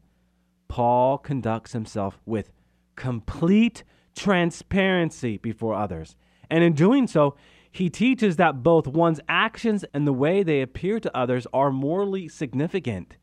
Paul 0.69 1.19
conducts 1.19 1.73
himself 1.73 2.21
with 2.25 2.53
complete 2.95 3.83
transparency 4.17 5.37
before 5.39 5.75
others. 5.75 6.17
And 6.51 6.65
in 6.65 6.73
doing 6.73 7.07
so, 7.07 7.37
he 7.71 7.89
teaches 7.89 8.37
that 8.37 8.63
both 8.63 8.87
one's 8.87 9.21
actions 9.29 9.85
and 9.95 10.07
the 10.07 10.13
way 10.13 10.43
they 10.43 10.61
appear 10.61 10.99
to 11.01 11.17
others 11.17 11.47
are 11.53 11.71
morally 11.71 12.29
significant 12.29 13.17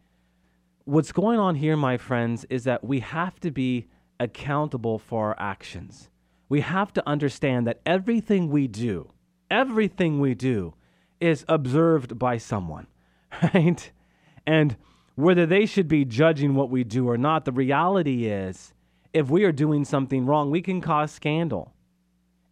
what's 0.87 1.11
going 1.11 1.37
on 1.37 1.55
here, 1.55 1.75
my 1.75 1.97
friends, 1.97 2.45
is 2.49 2.63
that 2.63 2.83
we 2.83 3.01
have 3.01 3.39
to 3.41 3.51
be 3.51 3.87
accountable 4.21 4.97
for 4.97 5.27
our 5.27 5.35
actions. 5.37 6.09
We 6.47 6.61
have 6.61 6.93
to 6.93 7.07
understand 7.07 7.67
that 7.67 7.81
everything 7.85 8.49
we 8.49 8.67
do, 8.67 9.11
everything 9.51 10.21
we 10.21 10.33
do, 10.33 10.75
is 11.19 11.43
observed 11.49 12.17
by 12.17 12.37
someone, 12.37 12.87
right? 13.53 13.91
And 14.45 14.77
whether 15.15 15.45
they 15.45 15.65
should 15.65 15.89
be 15.89 16.05
judging 16.05 16.55
what 16.55 16.69
we 16.69 16.85
do 16.85 17.09
or 17.09 17.17
not, 17.17 17.43
the 17.43 17.51
reality 17.51 18.27
is 18.27 18.73
if 19.13 19.29
we 19.29 19.43
are 19.43 19.51
doing 19.51 19.85
something 19.85 20.25
wrong, 20.25 20.51
we 20.51 20.61
can 20.61 20.81
cause 20.81 21.11
scandal. 21.11 21.73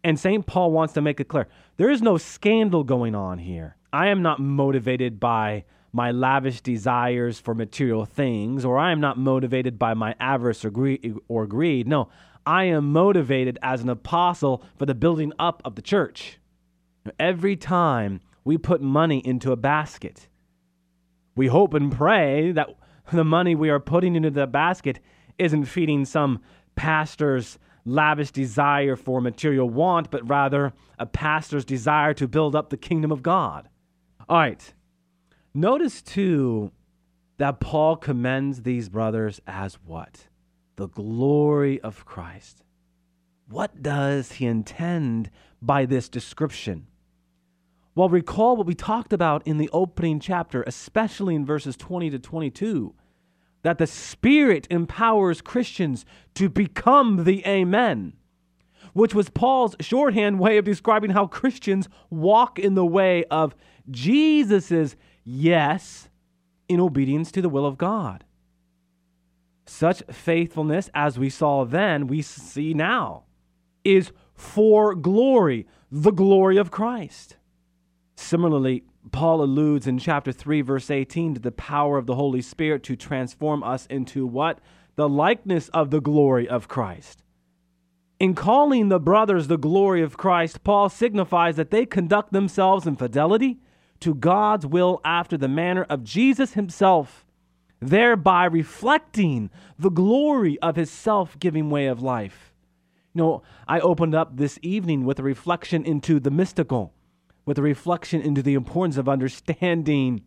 And 0.02 0.18
St. 0.18 0.46
Paul 0.46 0.70
wants 0.70 0.94
to 0.94 1.00
make 1.00 1.20
it 1.20 1.28
clear 1.28 1.48
there 1.76 1.90
is 1.90 2.02
no 2.02 2.16
scandal 2.16 2.84
going 2.84 3.14
on 3.14 3.38
here. 3.38 3.76
I 3.92 4.08
am 4.08 4.22
not 4.22 4.40
motivated 4.40 5.18
by 5.18 5.64
my 5.92 6.10
lavish 6.10 6.60
desires 6.60 7.40
for 7.40 7.54
material 7.54 8.04
things, 8.04 8.64
or 8.64 8.78
I 8.78 8.92
am 8.92 9.00
not 9.00 9.18
motivated 9.18 9.78
by 9.78 9.94
my 9.94 10.14
avarice 10.20 10.64
or 10.64 10.70
greed, 10.70 11.14
or 11.26 11.46
greed. 11.46 11.88
No, 11.88 12.08
I 12.44 12.64
am 12.64 12.92
motivated 12.92 13.58
as 13.62 13.82
an 13.82 13.88
apostle 13.88 14.62
for 14.76 14.86
the 14.86 14.94
building 14.94 15.32
up 15.38 15.62
of 15.64 15.74
the 15.74 15.82
church. 15.82 16.38
Every 17.18 17.56
time 17.56 18.20
we 18.44 18.58
put 18.58 18.80
money 18.80 19.18
into 19.24 19.52
a 19.52 19.56
basket, 19.56 20.28
we 21.34 21.48
hope 21.48 21.74
and 21.74 21.90
pray 21.90 22.52
that 22.52 22.68
the 23.12 23.24
money 23.24 23.54
we 23.54 23.70
are 23.70 23.80
putting 23.80 24.16
into 24.16 24.30
the 24.30 24.46
basket 24.46 25.00
isn't 25.38 25.64
feeding 25.64 26.04
some 26.04 26.40
pastor's 26.74 27.58
lavish 27.84 28.32
desire 28.32 28.96
for 28.96 29.20
material 29.20 29.70
want, 29.70 30.10
but 30.10 30.28
rather 30.28 30.72
a 30.98 31.06
pastor's 31.06 31.64
desire 31.64 32.12
to 32.14 32.28
build 32.28 32.54
up 32.54 32.70
the 32.70 32.76
kingdom 32.76 33.12
of 33.12 33.22
God. 33.22 33.68
All 34.28 34.38
right. 34.38 34.74
Notice 35.54 36.02
too 36.02 36.72
that 37.38 37.60
Paul 37.60 37.96
commends 37.96 38.62
these 38.62 38.88
brothers 38.88 39.40
as 39.46 39.74
what? 39.84 40.26
The 40.76 40.88
glory 40.88 41.80
of 41.80 42.04
Christ. 42.04 42.62
What 43.48 43.82
does 43.82 44.32
he 44.32 44.46
intend 44.46 45.30
by 45.62 45.86
this 45.86 46.08
description? 46.08 46.88
Well, 47.94 48.08
recall 48.08 48.56
what 48.56 48.66
we 48.66 48.74
talked 48.74 49.12
about 49.12 49.46
in 49.46 49.56
the 49.56 49.70
opening 49.72 50.20
chapter, 50.20 50.62
especially 50.66 51.34
in 51.34 51.46
verses 51.46 51.76
20 51.76 52.10
to 52.10 52.18
22, 52.18 52.94
that 53.66 53.78
the 53.78 53.86
Spirit 53.88 54.68
empowers 54.70 55.40
Christians 55.40 56.04
to 56.34 56.48
become 56.48 57.24
the 57.24 57.44
Amen, 57.44 58.12
which 58.92 59.12
was 59.12 59.28
Paul's 59.28 59.74
shorthand 59.80 60.38
way 60.38 60.56
of 60.56 60.64
describing 60.64 61.10
how 61.10 61.26
Christians 61.26 61.88
walk 62.08 62.60
in 62.60 62.76
the 62.76 62.86
way 62.86 63.24
of 63.24 63.56
Jesus's 63.90 64.94
yes 65.24 66.08
in 66.68 66.78
obedience 66.78 67.32
to 67.32 67.42
the 67.42 67.48
will 67.48 67.66
of 67.66 67.76
God. 67.76 68.22
Such 69.64 70.00
faithfulness 70.12 70.88
as 70.94 71.18
we 71.18 71.28
saw 71.28 71.64
then, 71.64 72.06
we 72.06 72.22
see 72.22 72.72
now 72.72 73.24
is 73.82 74.12
for 74.32 74.94
glory, 74.94 75.66
the 75.90 76.12
glory 76.12 76.56
of 76.56 76.70
Christ. 76.70 77.36
Similarly, 78.14 78.84
Paul 79.12 79.42
alludes 79.42 79.86
in 79.86 79.98
chapter 79.98 80.32
3, 80.32 80.60
verse 80.62 80.90
18, 80.90 81.34
to 81.34 81.40
the 81.40 81.52
power 81.52 81.98
of 81.98 82.06
the 82.06 82.16
Holy 82.16 82.42
Spirit 82.42 82.82
to 82.84 82.96
transform 82.96 83.62
us 83.62 83.86
into 83.86 84.26
what? 84.26 84.58
The 84.96 85.08
likeness 85.08 85.68
of 85.70 85.90
the 85.90 86.00
glory 86.00 86.48
of 86.48 86.68
Christ. 86.68 87.22
In 88.18 88.34
calling 88.34 88.88
the 88.88 88.98
brothers 88.98 89.48
the 89.48 89.58
glory 89.58 90.02
of 90.02 90.16
Christ, 90.16 90.64
Paul 90.64 90.88
signifies 90.88 91.56
that 91.56 91.70
they 91.70 91.84
conduct 91.84 92.32
themselves 92.32 92.86
in 92.86 92.96
fidelity 92.96 93.58
to 94.00 94.14
God's 94.14 94.66
will 94.66 95.00
after 95.04 95.36
the 95.36 95.48
manner 95.48 95.84
of 95.84 96.02
Jesus 96.02 96.54
himself, 96.54 97.26
thereby 97.80 98.46
reflecting 98.46 99.50
the 99.78 99.90
glory 99.90 100.58
of 100.60 100.76
his 100.76 100.90
self 100.90 101.38
giving 101.38 101.68
way 101.68 101.86
of 101.86 102.02
life. 102.02 102.54
You 103.14 103.22
know, 103.22 103.42
I 103.68 103.80
opened 103.80 104.14
up 104.14 104.36
this 104.36 104.58
evening 104.62 105.04
with 105.04 105.18
a 105.18 105.22
reflection 105.22 105.84
into 105.84 106.18
the 106.18 106.30
mystical, 106.30 106.92
with 107.46 107.58
a 107.58 107.62
reflection 107.62 108.20
into 108.20 108.42
the 108.42 108.54
importance 108.54 108.98
of 108.98 109.08
understanding 109.08 110.22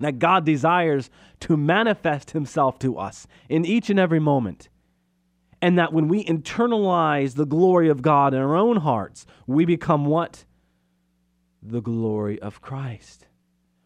that 0.00 0.18
God 0.18 0.44
desires 0.44 1.08
to 1.40 1.56
manifest 1.56 2.32
himself 2.32 2.78
to 2.80 2.98
us 2.98 3.26
in 3.48 3.64
each 3.64 3.88
and 3.88 3.98
every 3.98 4.18
moment. 4.18 4.68
And 5.62 5.78
that 5.78 5.92
when 5.92 6.08
we 6.08 6.24
internalize 6.24 7.36
the 7.36 7.46
glory 7.46 7.88
of 7.88 8.02
God 8.02 8.34
in 8.34 8.40
our 8.40 8.56
own 8.56 8.78
hearts, 8.78 9.24
we 9.46 9.64
become 9.64 10.04
what? 10.04 10.44
The 11.62 11.80
glory 11.80 12.42
of 12.42 12.60
Christ. 12.60 13.28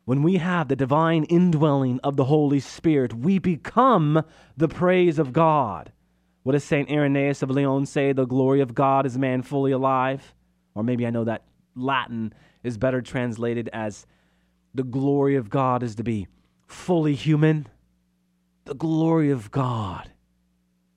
When 0.06 0.22
we 0.22 0.38
have 0.38 0.68
the 0.68 0.74
divine 0.74 1.24
indwelling 1.24 2.00
of 2.02 2.16
the 2.16 2.24
Holy 2.24 2.60
Spirit, 2.60 3.14
we 3.14 3.38
become 3.38 4.24
the 4.56 4.66
praise 4.66 5.18
of 5.18 5.34
God. 5.34 5.92
What 6.42 6.52
does 6.52 6.64
St. 6.64 6.90
Irenaeus 6.90 7.42
of 7.42 7.50
Lyon 7.50 7.84
say? 7.84 8.12
The 8.12 8.24
glory 8.24 8.62
of 8.62 8.74
God 8.74 9.04
is 9.04 9.18
man 9.18 9.42
fully 9.42 9.70
alive. 9.70 10.34
Or 10.74 10.82
maybe 10.82 11.06
I 11.06 11.10
know 11.10 11.24
that 11.24 11.44
Latin 11.78 12.32
is 12.62 12.78
better 12.78 13.00
translated 13.00 13.68
as 13.72 14.06
the 14.74 14.84
glory 14.84 15.36
of 15.36 15.50
God 15.50 15.82
is 15.82 15.94
to 15.96 16.02
be 16.02 16.28
fully 16.66 17.14
human. 17.14 17.66
The 18.64 18.74
glory 18.74 19.30
of 19.30 19.50
God 19.50 20.10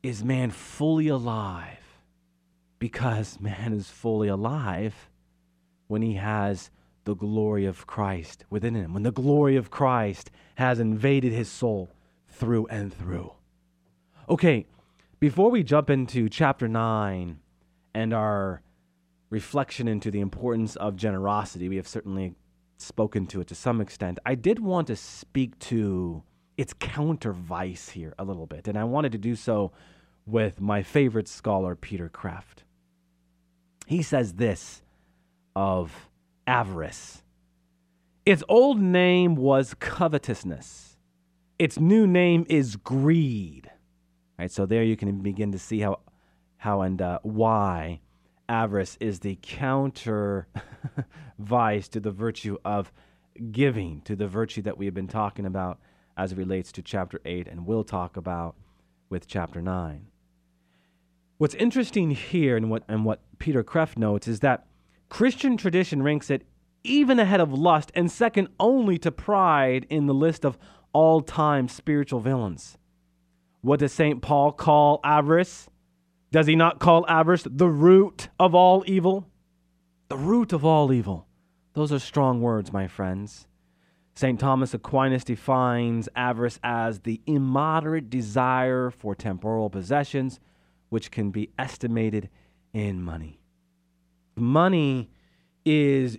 is 0.03 0.23
man 0.23 0.51
fully 0.51 1.07
alive 1.07 1.77
because 2.79 3.39
man 3.39 3.73
is 3.73 3.89
fully 3.89 4.27
alive 4.27 5.09
when 5.87 6.01
he 6.01 6.15
has 6.15 6.71
the 7.03 7.15
glory 7.15 7.65
of 7.65 7.87
Christ 7.87 8.45
within 8.49 8.75
him, 8.75 8.93
when 8.93 9.03
the 9.03 9.11
glory 9.11 9.55
of 9.55 9.69
Christ 9.69 10.31
has 10.55 10.79
invaded 10.79 11.31
his 11.31 11.49
soul 11.49 11.89
through 12.27 12.67
and 12.67 12.93
through. 12.93 13.33
Okay, 14.29 14.65
before 15.19 15.51
we 15.51 15.63
jump 15.63 15.89
into 15.89 16.29
chapter 16.29 16.67
9 16.67 17.39
and 17.93 18.13
our 18.13 18.61
reflection 19.31 19.87
into 19.87 20.11
the 20.11 20.19
importance 20.19 20.75
of 20.75 20.95
generosity, 20.95 21.67
we 21.67 21.77
have 21.77 21.87
certainly 21.87 22.35
spoken 22.77 23.25
to 23.25 23.41
it 23.41 23.47
to 23.47 23.55
some 23.55 23.81
extent. 23.81 24.19
I 24.25 24.35
did 24.35 24.59
want 24.59 24.87
to 24.87 24.95
speak 24.95 25.57
to 25.59 26.21
its 26.57 26.73
counter 26.73 27.33
vice 27.33 27.89
here 27.89 28.13
a 28.19 28.23
little 28.23 28.45
bit, 28.45 28.67
and 28.67 28.77
I 28.77 28.83
wanted 28.83 29.13
to 29.13 29.17
do 29.17 29.35
so 29.35 29.71
with 30.27 30.61
my 30.61 30.83
favorite 30.83 31.27
scholar, 31.27 31.75
Peter 31.75 32.09
Kreeft. 32.09 32.63
He 33.87 34.03
says 34.03 34.33
this 34.33 34.83
of 35.55 36.09
avarice 36.45 37.23
its 38.25 38.43
old 38.47 38.79
name 38.79 39.35
was 39.35 39.73
covetousness, 39.73 40.97
its 41.57 41.79
new 41.79 42.05
name 42.05 42.45
is 42.49 42.75
greed. 42.75 43.71
Right, 44.37 44.51
so 44.51 44.65
there 44.65 44.83
you 44.83 44.95
can 44.95 45.21
begin 45.21 45.51
to 45.51 45.59
see 45.59 45.79
how, 45.79 45.99
how 46.57 46.81
and 46.81 47.01
uh, 47.01 47.19
why 47.23 48.01
avarice 48.51 48.97
is 48.99 49.21
the 49.21 49.39
counter 49.41 50.45
vice 51.39 51.87
to 51.87 52.01
the 52.01 52.11
virtue 52.11 52.57
of 52.65 52.91
giving, 53.51 54.01
to 54.01 54.15
the 54.15 54.27
virtue 54.27 54.61
that 54.61 54.77
we 54.77 54.85
have 54.85 54.93
been 54.93 55.07
talking 55.07 55.45
about 55.45 55.79
as 56.17 56.33
it 56.33 56.37
relates 56.37 56.71
to 56.73 56.81
chapter 56.81 57.21
8 57.23 57.47
and 57.47 57.65
we'll 57.65 57.85
talk 57.85 58.17
about 58.17 58.55
with 59.09 59.25
chapter 59.25 59.61
9. 59.61 60.05
What's 61.37 61.55
interesting 61.55 62.11
here 62.11 62.57
and 62.57 62.69
what, 62.69 62.83
and 62.89 63.05
what 63.05 63.21
Peter 63.39 63.63
Kreeft 63.63 63.97
notes 63.97 64.27
is 64.27 64.41
that 64.41 64.67
Christian 65.07 65.55
tradition 65.55 66.03
ranks 66.03 66.29
it 66.29 66.45
even 66.83 67.19
ahead 67.19 67.39
of 67.39 67.53
lust 67.53 67.89
and 67.95 68.11
second 68.11 68.49
only 68.59 68.97
to 68.97 69.11
pride 69.11 69.87
in 69.89 70.07
the 70.07 70.13
list 70.13 70.45
of 70.45 70.57
all 70.91 71.21
time 71.21 71.69
spiritual 71.69 72.19
villains. 72.19 72.77
What 73.61 73.79
does 73.79 73.93
St. 73.93 74.21
Paul 74.21 74.51
call 74.51 74.99
avarice? 75.05 75.69
Does 76.31 76.47
he 76.47 76.55
not 76.55 76.79
call 76.79 77.05
avarice 77.07 77.45
the 77.49 77.67
root 77.67 78.29
of 78.39 78.55
all 78.55 78.83
evil? 78.87 79.27
The 80.07 80.17
root 80.17 80.53
of 80.53 80.63
all 80.63 80.93
evil. 80.93 81.27
Those 81.73 81.91
are 81.91 81.99
strong 81.99 82.41
words, 82.41 82.71
my 82.71 82.87
friends. 82.87 83.47
St. 84.15 84.39
Thomas 84.39 84.73
Aquinas 84.73 85.23
defines 85.23 86.07
avarice 86.15 86.59
as 86.63 86.99
the 86.99 87.21
immoderate 87.25 88.09
desire 88.09 88.89
for 88.91 89.15
temporal 89.15 89.69
possessions, 89.69 90.39
which 90.89 91.11
can 91.11 91.31
be 91.31 91.49
estimated 91.57 92.29
in 92.73 93.01
money. 93.01 93.39
Money 94.35 95.09
is 95.65 96.17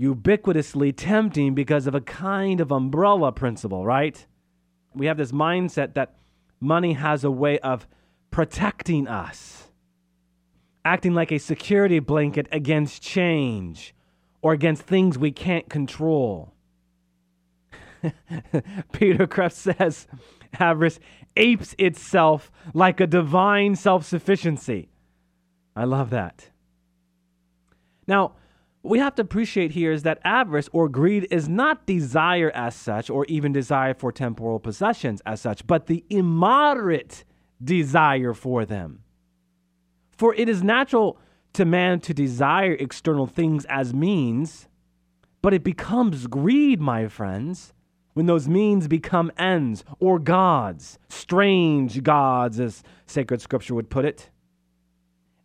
ubiquitously 0.00 0.94
tempting 0.96 1.54
because 1.54 1.86
of 1.86 1.94
a 1.94 2.00
kind 2.00 2.60
of 2.60 2.72
umbrella 2.72 3.32
principle, 3.32 3.84
right? 3.84 4.26
We 4.94 5.06
have 5.06 5.16
this 5.16 5.32
mindset 5.32 5.94
that 5.94 6.16
money 6.60 6.94
has 6.94 7.22
a 7.22 7.30
way 7.30 7.58
of 7.60 7.86
protecting 8.30 9.08
us, 9.08 9.68
acting 10.84 11.14
like 11.14 11.32
a 11.32 11.38
security 11.38 11.98
blanket 11.98 12.46
against 12.52 13.02
change 13.02 13.94
or 14.42 14.52
against 14.52 14.82
things 14.82 15.18
we 15.18 15.32
can't 15.32 15.68
control. 15.68 16.54
Peter 18.92 19.26
Kreeft 19.26 19.52
says 19.52 20.06
avarice 20.58 20.98
apes 21.36 21.74
itself 21.78 22.50
like 22.72 23.00
a 23.00 23.06
divine 23.06 23.76
self 23.76 24.04
sufficiency. 24.04 24.88
I 25.76 25.84
love 25.84 26.10
that. 26.10 26.50
Now, 28.06 28.32
what 28.82 28.92
we 28.92 28.98
have 28.98 29.14
to 29.16 29.22
appreciate 29.22 29.72
here 29.72 29.92
is 29.92 30.02
that 30.04 30.20
avarice 30.24 30.68
or 30.72 30.88
greed 30.88 31.28
is 31.30 31.48
not 31.48 31.86
desire 31.86 32.50
as 32.54 32.74
such, 32.74 33.10
or 33.10 33.26
even 33.26 33.52
desire 33.52 33.94
for 33.94 34.10
temporal 34.10 34.58
possessions 34.58 35.20
as 35.26 35.40
such, 35.40 35.66
but 35.66 35.86
the 35.86 36.04
immoderate 36.08 37.24
desire 37.62 38.34
for 38.34 38.64
them. 38.64 39.02
For 40.16 40.34
it 40.34 40.48
is 40.48 40.62
natural 40.62 41.18
to 41.54 41.64
man 41.64 42.00
to 42.00 42.14
desire 42.14 42.72
external 42.74 43.26
things 43.26 43.64
as 43.66 43.92
means, 43.94 44.68
but 45.42 45.54
it 45.54 45.64
becomes 45.64 46.26
greed, 46.26 46.80
my 46.80 47.08
friends, 47.08 47.72
when 48.12 48.26
those 48.26 48.48
means 48.48 48.88
become 48.88 49.32
ends 49.38 49.84
or 49.98 50.18
gods, 50.18 50.98
strange 51.08 52.02
gods, 52.02 52.60
as 52.60 52.82
sacred 53.06 53.40
scripture 53.40 53.74
would 53.74 53.90
put 53.90 54.04
it. 54.04 54.30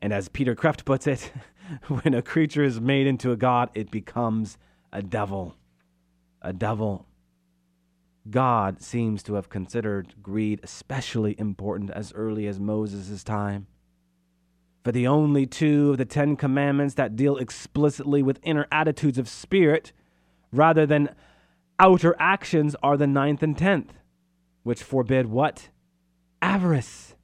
And 0.02 0.12
as 0.12 0.28
Peter 0.28 0.56
Kreeft 0.56 0.86
puts 0.86 1.08
it, 1.08 1.32
when 1.88 2.14
a 2.14 2.22
creature 2.22 2.64
is 2.64 2.82
made 2.82 3.08
into 3.08 3.32
a 3.32 3.38
god, 3.38 3.70
it 3.74 3.92
becomes 3.92 4.58
a 4.92 5.02
devil. 5.02 5.56
A 6.42 6.54
devil. 6.54 7.08
God 8.30 8.82
seems 8.82 9.22
to 9.24 9.36
have 9.36 9.50
considered 9.50 10.16
greed 10.22 10.60
especially 10.64 11.36
important 11.38 11.92
as 11.92 12.14
early 12.14 12.48
as 12.48 12.60
Moses' 12.60 13.24
time. 13.24 13.68
For 14.84 14.92
the 14.92 15.08
only 15.08 15.46
two 15.46 15.92
of 15.92 15.98
the 15.98 16.06
Ten 16.06 16.36
Commandments 16.36 16.96
that 16.96 17.16
deal 17.16 17.38
explicitly 17.38 18.24
with 18.24 18.40
inner 18.44 18.68
attitudes 18.72 19.18
of 19.18 19.28
spirit 19.28 19.92
rather 20.52 20.86
than 20.86 21.10
outer 21.80 22.16
actions 22.20 22.76
are 22.82 22.98
the 22.98 23.08
ninth 23.08 23.44
and 23.44 23.58
tenth, 23.58 23.94
which 24.64 24.84
forbid 24.84 25.28
what? 25.28 25.70
avarice. 26.46 27.16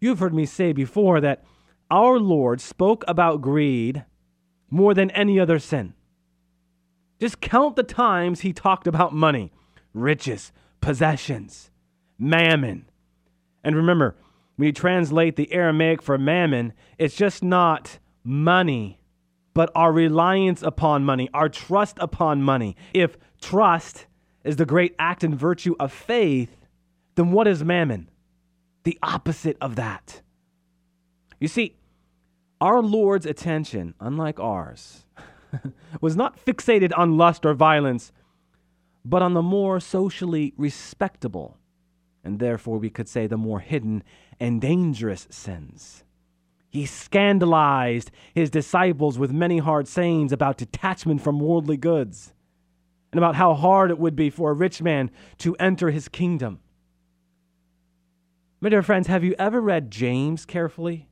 You've 0.00 0.18
heard 0.18 0.34
me 0.34 0.46
say 0.46 0.72
before 0.72 1.20
that 1.20 1.44
our 1.90 2.18
Lord 2.18 2.60
spoke 2.60 3.04
about 3.06 3.42
greed 3.42 4.04
more 4.70 4.94
than 4.94 5.10
any 5.10 5.38
other 5.38 5.58
sin. 5.58 5.92
Just 7.20 7.40
count 7.40 7.76
the 7.76 7.82
times 7.82 8.40
he 8.40 8.52
talked 8.52 8.86
about 8.86 9.12
money, 9.12 9.52
riches, 9.94 10.52
possessions, 10.80 11.70
mammon. 12.18 12.84
And 13.62 13.74
remember, 13.76 14.16
when 14.56 14.66
you 14.66 14.72
translate 14.72 15.36
the 15.36 15.52
Aramaic 15.52 16.02
for 16.02 16.18
mammon, 16.18 16.74
it's 16.98 17.16
just 17.16 17.42
not 17.42 17.98
money, 18.22 19.00
but 19.54 19.70
our 19.74 19.92
reliance 19.92 20.62
upon 20.62 21.04
money, 21.04 21.30
our 21.32 21.48
trust 21.48 21.96
upon 22.00 22.42
money. 22.42 22.76
If 22.92 23.16
trust 23.40 24.06
is 24.44 24.56
the 24.56 24.66
great 24.66 24.94
act 24.98 25.24
and 25.24 25.34
virtue 25.34 25.74
of 25.80 25.92
faith, 25.92 26.66
then 27.14 27.32
what 27.32 27.48
is 27.48 27.64
mammon? 27.64 28.10
The 28.84 28.98
opposite 29.02 29.56
of 29.60 29.76
that. 29.76 30.20
You 31.40 31.48
see, 31.48 31.76
our 32.60 32.82
Lord's 32.82 33.26
attention, 33.26 33.94
unlike 34.00 34.38
ours, 34.38 35.04
was 36.00 36.16
not 36.16 36.44
fixated 36.44 36.92
on 36.96 37.16
lust 37.16 37.44
or 37.44 37.54
violence, 37.54 38.12
but 39.04 39.22
on 39.22 39.34
the 39.34 39.42
more 39.42 39.80
socially 39.80 40.54
respectable, 40.56 41.58
and 42.22 42.38
therefore 42.38 42.78
we 42.78 42.90
could 42.90 43.08
say 43.08 43.26
the 43.26 43.36
more 43.36 43.60
hidden 43.60 44.02
and 44.40 44.60
dangerous 44.60 45.26
sins. 45.30 46.04
He 46.70 46.86
scandalized 46.86 48.10
his 48.34 48.50
disciples 48.50 49.18
with 49.18 49.30
many 49.30 49.58
hard 49.58 49.86
sayings 49.86 50.32
about 50.32 50.56
detachment 50.56 51.22
from 51.22 51.38
worldly 51.38 51.76
goods 51.76 52.32
and 53.12 53.18
about 53.18 53.36
how 53.36 53.54
hard 53.54 53.90
it 53.90 53.98
would 53.98 54.16
be 54.16 54.28
for 54.28 54.50
a 54.50 54.54
rich 54.54 54.82
man 54.82 55.10
to 55.38 55.54
enter 55.56 55.90
his 55.90 56.08
kingdom. 56.08 56.58
My 58.60 58.70
dear 58.70 58.82
friends, 58.82 59.06
have 59.06 59.22
you 59.22 59.36
ever 59.38 59.60
read 59.60 59.90
James 59.90 60.44
carefully? 60.44 61.08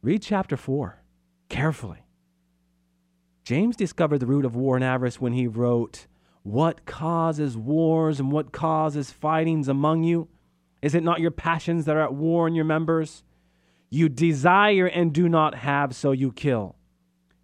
Read 0.00 0.22
chapter 0.22 0.56
4 0.56 1.02
carefully. 1.48 2.04
James 3.44 3.76
discovered 3.76 4.18
the 4.18 4.26
root 4.26 4.44
of 4.44 4.56
war 4.56 4.76
and 4.76 4.84
avarice 4.84 5.20
when 5.20 5.32
he 5.32 5.46
wrote, 5.46 6.06
What 6.46 6.86
causes 6.86 7.56
wars 7.56 8.20
and 8.20 8.30
what 8.30 8.52
causes 8.52 9.10
fightings 9.10 9.66
among 9.66 10.04
you? 10.04 10.28
Is 10.80 10.94
it 10.94 11.02
not 11.02 11.18
your 11.18 11.32
passions 11.32 11.86
that 11.86 11.96
are 11.96 12.04
at 12.04 12.14
war 12.14 12.46
in 12.46 12.54
your 12.54 12.64
members? 12.64 13.24
You 13.90 14.08
desire 14.08 14.86
and 14.86 15.12
do 15.12 15.28
not 15.28 15.56
have, 15.56 15.92
so 15.92 16.12
you 16.12 16.30
kill. 16.30 16.76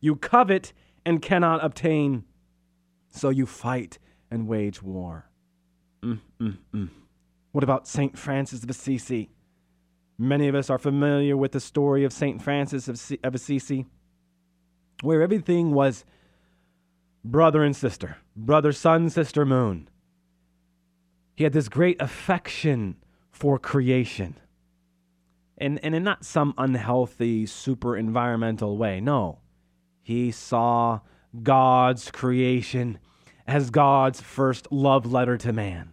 You 0.01 0.15
covet 0.15 0.73
and 1.05 1.21
cannot 1.21 1.65
obtain, 1.65 2.23
so 3.11 3.31
you 3.31 3.45
fight 3.45 3.99
and 4.31 4.47
wage 4.47 4.85
war. 4.85 5.29
Mm, 6.05 6.21
mm, 6.41 6.59
mm. 6.73 6.89
What 7.51 7.65
about 7.65 7.89
St. 7.89 8.17
Francis 8.17 8.63
of 8.63 8.71
Assisi? 8.71 9.31
Many 10.17 10.47
of 10.47 10.55
us 10.55 10.71
are 10.71 10.79
familiar 10.79 11.37
with 11.37 11.51
the 11.51 11.59
story 11.59 12.05
of 12.05 12.13
St. 12.13 12.41
Francis 12.41 12.87
of 12.87 13.35
Assisi, 13.35 13.85
where 15.03 15.23
everything 15.23 15.73
was 15.73 16.05
brother 17.25 17.63
and 17.63 17.75
sister, 17.75 18.19
brother, 18.37 18.73
sun, 18.73 19.11
sister, 19.11 19.45
moon. 19.45 19.89
He 21.35 21.45
had 21.45 21.53
this 21.53 21.69
great 21.69 22.01
affection 22.01 22.97
for 23.31 23.59
creation. 23.59 24.37
And, 25.59 25.79
and 25.85 25.95
in 25.95 26.03
not 26.03 26.25
some 26.25 26.55
unhealthy, 26.59 27.47
super 27.47 27.97
environmental 27.97 28.77
way. 28.77 29.01
No. 29.01 29.39
He 30.03 30.31
saw 30.31 31.01
God's 31.43 32.11
creation 32.11 32.99
as 33.47 33.71
God's 33.71 34.21
first 34.21 34.71
love 34.71 35.11
letter 35.11 35.37
to 35.39 35.53
man. 35.53 35.93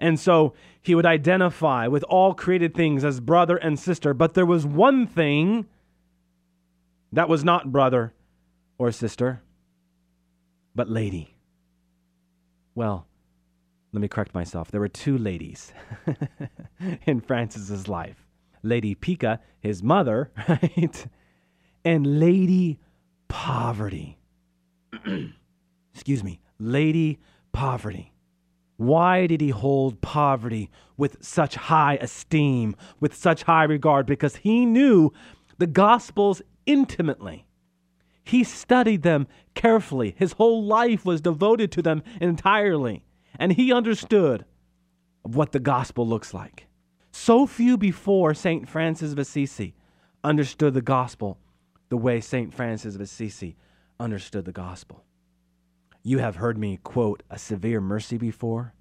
And 0.00 0.18
so 0.18 0.54
he 0.82 0.94
would 0.94 1.06
identify 1.06 1.86
with 1.86 2.02
all 2.04 2.34
created 2.34 2.74
things 2.74 3.04
as 3.04 3.20
brother 3.20 3.56
and 3.56 3.78
sister. 3.78 4.12
But 4.12 4.34
there 4.34 4.46
was 4.46 4.66
one 4.66 5.06
thing 5.06 5.66
that 7.12 7.28
was 7.28 7.44
not 7.44 7.70
brother 7.70 8.12
or 8.76 8.90
sister, 8.90 9.42
but 10.74 10.88
lady. 10.88 11.36
Well, 12.74 13.06
let 13.92 14.00
me 14.00 14.08
correct 14.08 14.34
myself. 14.34 14.70
There 14.70 14.80
were 14.80 14.88
two 14.88 15.16
ladies 15.16 15.72
in 17.06 17.20
Francis's 17.20 17.88
life 17.88 18.26
Lady 18.62 18.94
Pica, 18.94 19.40
his 19.60 19.82
mother, 19.82 20.30
right? 20.48 21.06
And 21.84 22.18
Lady 22.18 22.80
Poverty. 23.28 24.18
Excuse 25.94 26.24
me, 26.24 26.40
Lady 26.58 27.20
Poverty. 27.52 28.12
Why 28.76 29.26
did 29.28 29.40
he 29.40 29.50
hold 29.50 30.00
poverty 30.00 30.70
with 30.96 31.18
such 31.20 31.54
high 31.54 31.94
esteem, 32.00 32.74
with 32.98 33.14
such 33.14 33.44
high 33.44 33.64
regard? 33.64 34.06
Because 34.06 34.36
he 34.36 34.66
knew 34.66 35.12
the 35.58 35.66
Gospels 35.68 36.42
intimately. 36.66 37.46
He 38.24 38.42
studied 38.42 39.02
them 39.02 39.26
carefully. 39.54 40.14
His 40.18 40.32
whole 40.32 40.64
life 40.64 41.04
was 41.04 41.20
devoted 41.20 41.70
to 41.72 41.82
them 41.82 42.02
entirely. 42.20 43.04
And 43.38 43.52
he 43.52 43.72
understood 43.72 44.44
what 45.22 45.52
the 45.52 45.60
gospel 45.60 46.06
looks 46.06 46.32
like. 46.32 46.66
So 47.12 47.46
few 47.46 47.76
before 47.76 48.34
St. 48.34 48.68
Francis 48.68 49.12
of 49.12 49.18
Assisi 49.18 49.74
understood 50.22 50.74
the 50.74 50.82
gospel 50.82 51.38
the 51.88 51.96
way 51.96 52.20
St. 52.20 52.52
Francis 52.52 52.94
of 52.94 53.00
Assisi 53.00 53.56
understood 54.00 54.44
the 54.44 54.52
gospel. 54.52 55.04
You 56.02 56.18
have 56.18 56.36
heard 56.36 56.58
me 56.58 56.78
quote 56.82 57.22
a 57.30 57.38
severe 57.38 57.80
mercy 57.80 58.18
before. 58.18 58.74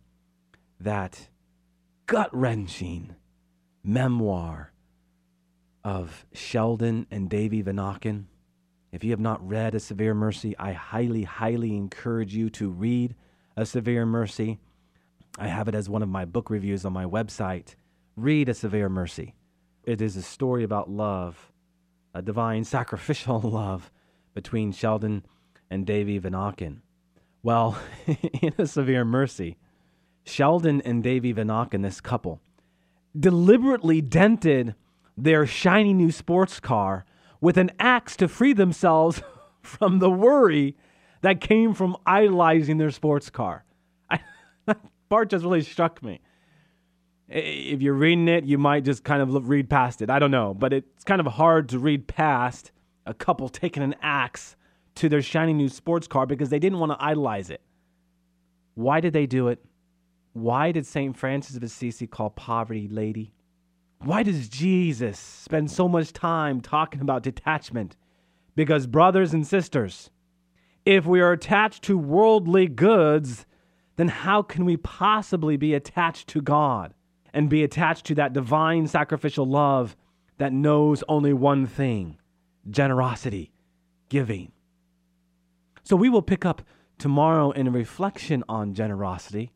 That 0.79 1.29
gut 2.06 2.29
wrenching 2.34 3.15
memoir 3.84 4.73
of 5.84 6.25
Sheldon 6.34 7.08
and 7.12 7.29
Davy 7.29 7.62
Vanauken. 7.62 8.25
If 8.93 9.03
you 9.03 9.10
have 9.10 9.19
not 9.19 9.45
read 9.45 9.73
A 9.73 9.79
Severe 9.79 10.13
Mercy, 10.13 10.56
I 10.60 10.73
highly, 10.73 11.23
highly 11.23 11.75
encourage 11.75 12.36
you 12.36 12.51
to 12.51 12.69
read 12.69 13.15
A 13.58 13.65
Severe 13.65 14.06
Mercy. 14.06 14.60
I 15.39 15.47
have 15.47 15.67
it 15.67 15.73
as 15.73 15.89
one 15.89 16.03
of 16.03 16.10
my 16.10 16.25
book 16.25 16.51
reviews 16.51 16.86
on 16.86 16.93
my 16.93 17.06
website. 17.06 17.73
Read 18.15 18.49
A 18.49 18.53
Severe 18.53 18.89
Mercy. 18.89 19.34
It 19.84 19.99
is 19.99 20.15
a 20.15 20.21
story 20.21 20.63
about 20.63 20.91
love, 20.91 21.51
a 22.13 22.21
divine 22.21 22.63
sacrificial 22.65 23.41
love 23.41 23.91
between 24.36 24.71
Sheldon 24.71 25.25
and 25.71 25.88
Davy 25.88 26.19
Vanauken. 26.19 26.82
Well, 27.41 27.79
in 28.06 28.53
a 28.60 28.67
severe 28.67 29.03
mercy, 29.03 29.58
Sheldon 30.23 30.82
and 30.82 31.01
Davy 31.01 31.34
Vanauken, 31.34 31.82
this 31.82 31.99
couple, 31.99 32.41
deliberately 33.19 34.01
dented 34.01 34.75
their 35.17 35.47
shiny 35.47 35.93
new 35.93 36.12
sports 36.12 36.60
car 36.60 37.06
with 37.43 37.58
an 37.58 37.69
axe 37.77 38.15
to 38.15 38.25
free 38.25 38.53
themselves 38.53 39.21
from 39.62 39.99
the 39.99 40.10
worry 40.10 40.77
that 41.19 41.41
came 41.41 41.73
from 41.73 41.97
idolizing 42.06 42.77
their 42.77 42.89
sports 42.89 43.29
car. 43.29 43.65
I, 44.10 44.21
that 44.65 44.79
part 45.10 45.29
just 45.29 45.43
really 45.43 45.62
struck 45.62 46.01
me. 46.01 46.21
If 47.27 47.82
you're 47.82 47.95
reading 47.95 48.29
it, 48.29 48.45
you 48.45 48.58
might 48.58 48.86
just 48.86 49.03
kind 49.03 49.21
of 49.21 49.49
read 49.49 49.69
past 49.69 50.01
it. 50.01 50.10
I 50.10 50.19
don't 50.19 50.32
know, 50.32 50.53
but 50.53 50.71
it's 50.71 51.03
kind 51.03 51.19
of 51.19 51.27
hard 51.27 51.67
to 51.69 51.79
read 51.79 52.08
past 52.08 52.71
a 53.06 53.13
couple 53.13 53.49
taking 53.49 53.84
an 53.84 53.95
axe 54.01 54.56
to 54.95 55.10
their 55.10 55.21
shiny 55.21 55.51
new 55.51 55.67
sports 55.67 56.08
car 56.08 56.25
because 56.25 56.47
they 56.47 56.60
didn't 56.60 56.79
want 56.79 56.93
to 56.93 57.03
idolize 57.03 57.49
it. 57.49 57.60
Why 58.75 59.01
did 59.01 59.12
they 59.12 59.25
do 59.25 59.49
it? 59.49 59.60
Why 60.32 60.71
did 60.71 60.86
St. 60.86 61.17
Francis 61.17 61.58
of 61.58 61.63
Assisi 61.63 62.08
call 62.08 62.29
poverty 62.29 62.88
lady? 62.88 63.34
Why 64.03 64.21
does 64.21 64.49
Jesus 64.49 65.17
spend 65.17 65.71
so 65.71 65.87
much 65.87 66.11
time 66.11 66.59
talking 66.59 66.99
about 66.99 67.23
detachment? 67.23 67.95
Because, 68.53 68.85
brothers 68.85 69.33
and 69.33 69.47
sisters, 69.47 70.09
if 70.85 71.05
we 71.05 71.21
are 71.21 71.31
attached 71.31 71.83
to 71.83 71.97
worldly 71.97 72.67
goods, 72.67 73.45
then 73.95 74.09
how 74.09 74.41
can 74.41 74.65
we 74.65 74.75
possibly 74.75 75.55
be 75.55 75.73
attached 75.73 76.27
to 76.29 76.41
God 76.41 76.93
and 77.33 77.49
be 77.49 77.63
attached 77.63 78.05
to 78.07 78.15
that 78.15 78.33
divine 78.33 78.87
sacrificial 78.87 79.45
love 79.45 79.95
that 80.37 80.51
knows 80.51 81.01
only 81.07 81.31
one 81.31 81.65
thing 81.65 82.17
generosity, 82.69 83.53
giving? 84.09 84.51
So 85.83 85.95
we 85.95 86.09
will 86.09 86.21
pick 86.21 86.45
up 86.45 86.61
tomorrow 86.97 87.51
in 87.51 87.67
a 87.67 87.71
reflection 87.71 88.43
on 88.49 88.73
generosity. 88.73 89.53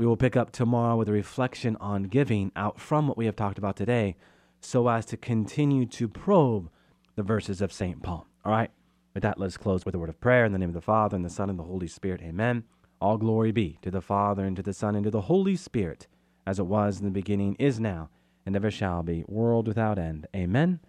We 0.00 0.06
will 0.06 0.16
pick 0.16 0.34
up 0.34 0.50
tomorrow 0.50 0.96
with 0.96 1.10
a 1.10 1.12
reflection 1.12 1.76
on 1.78 2.04
giving 2.04 2.52
out 2.56 2.80
from 2.80 3.06
what 3.06 3.18
we 3.18 3.26
have 3.26 3.36
talked 3.36 3.58
about 3.58 3.76
today 3.76 4.16
so 4.58 4.88
as 4.88 5.04
to 5.04 5.18
continue 5.18 5.84
to 5.88 6.08
probe 6.08 6.70
the 7.16 7.22
verses 7.22 7.60
of 7.60 7.70
St. 7.70 8.02
Paul. 8.02 8.26
All 8.42 8.50
right? 8.50 8.70
With 9.12 9.24
that, 9.24 9.38
let's 9.38 9.58
close 9.58 9.84
with 9.84 9.94
a 9.94 9.98
word 9.98 10.08
of 10.08 10.18
prayer 10.18 10.46
in 10.46 10.52
the 10.52 10.58
name 10.58 10.70
of 10.70 10.74
the 10.74 10.80
Father, 10.80 11.16
and 11.16 11.22
the 11.22 11.28
Son, 11.28 11.50
and 11.50 11.58
the 11.58 11.64
Holy 11.64 11.86
Spirit. 11.86 12.22
Amen. 12.22 12.64
All 12.98 13.18
glory 13.18 13.52
be 13.52 13.78
to 13.82 13.90
the 13.90 14.00
Father, 14.00 14.46
and 14.46 14.56
to 14.56 14.62
the 14.62 14.72
Son, 14.72 14.94
and 14.94 15.04
to 15.04 15.10
the 15.10 15.20
Holy 15.20 15.54
Spirit, 15.54 16.06
as 16.46 16.58
it 16.58 16.64
was 16.64 17.00
in 17.00 17.04
the 17.04 17.10
beginning, 17.10 17.54
is 17.58 17.78
now, 17.78 18.08
and 18.46 18.56
ever 18.56 18.70
shall 18.70 19.02
be, 19.02 19.26
world 19.28 19.68
without 19.68 19.98
end. 19.98 20.26
Amen. 20.34 20.80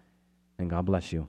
And 0.58 0.70
God 0.70 0.86
bless 0.86 1.12
you. 1.12 1.28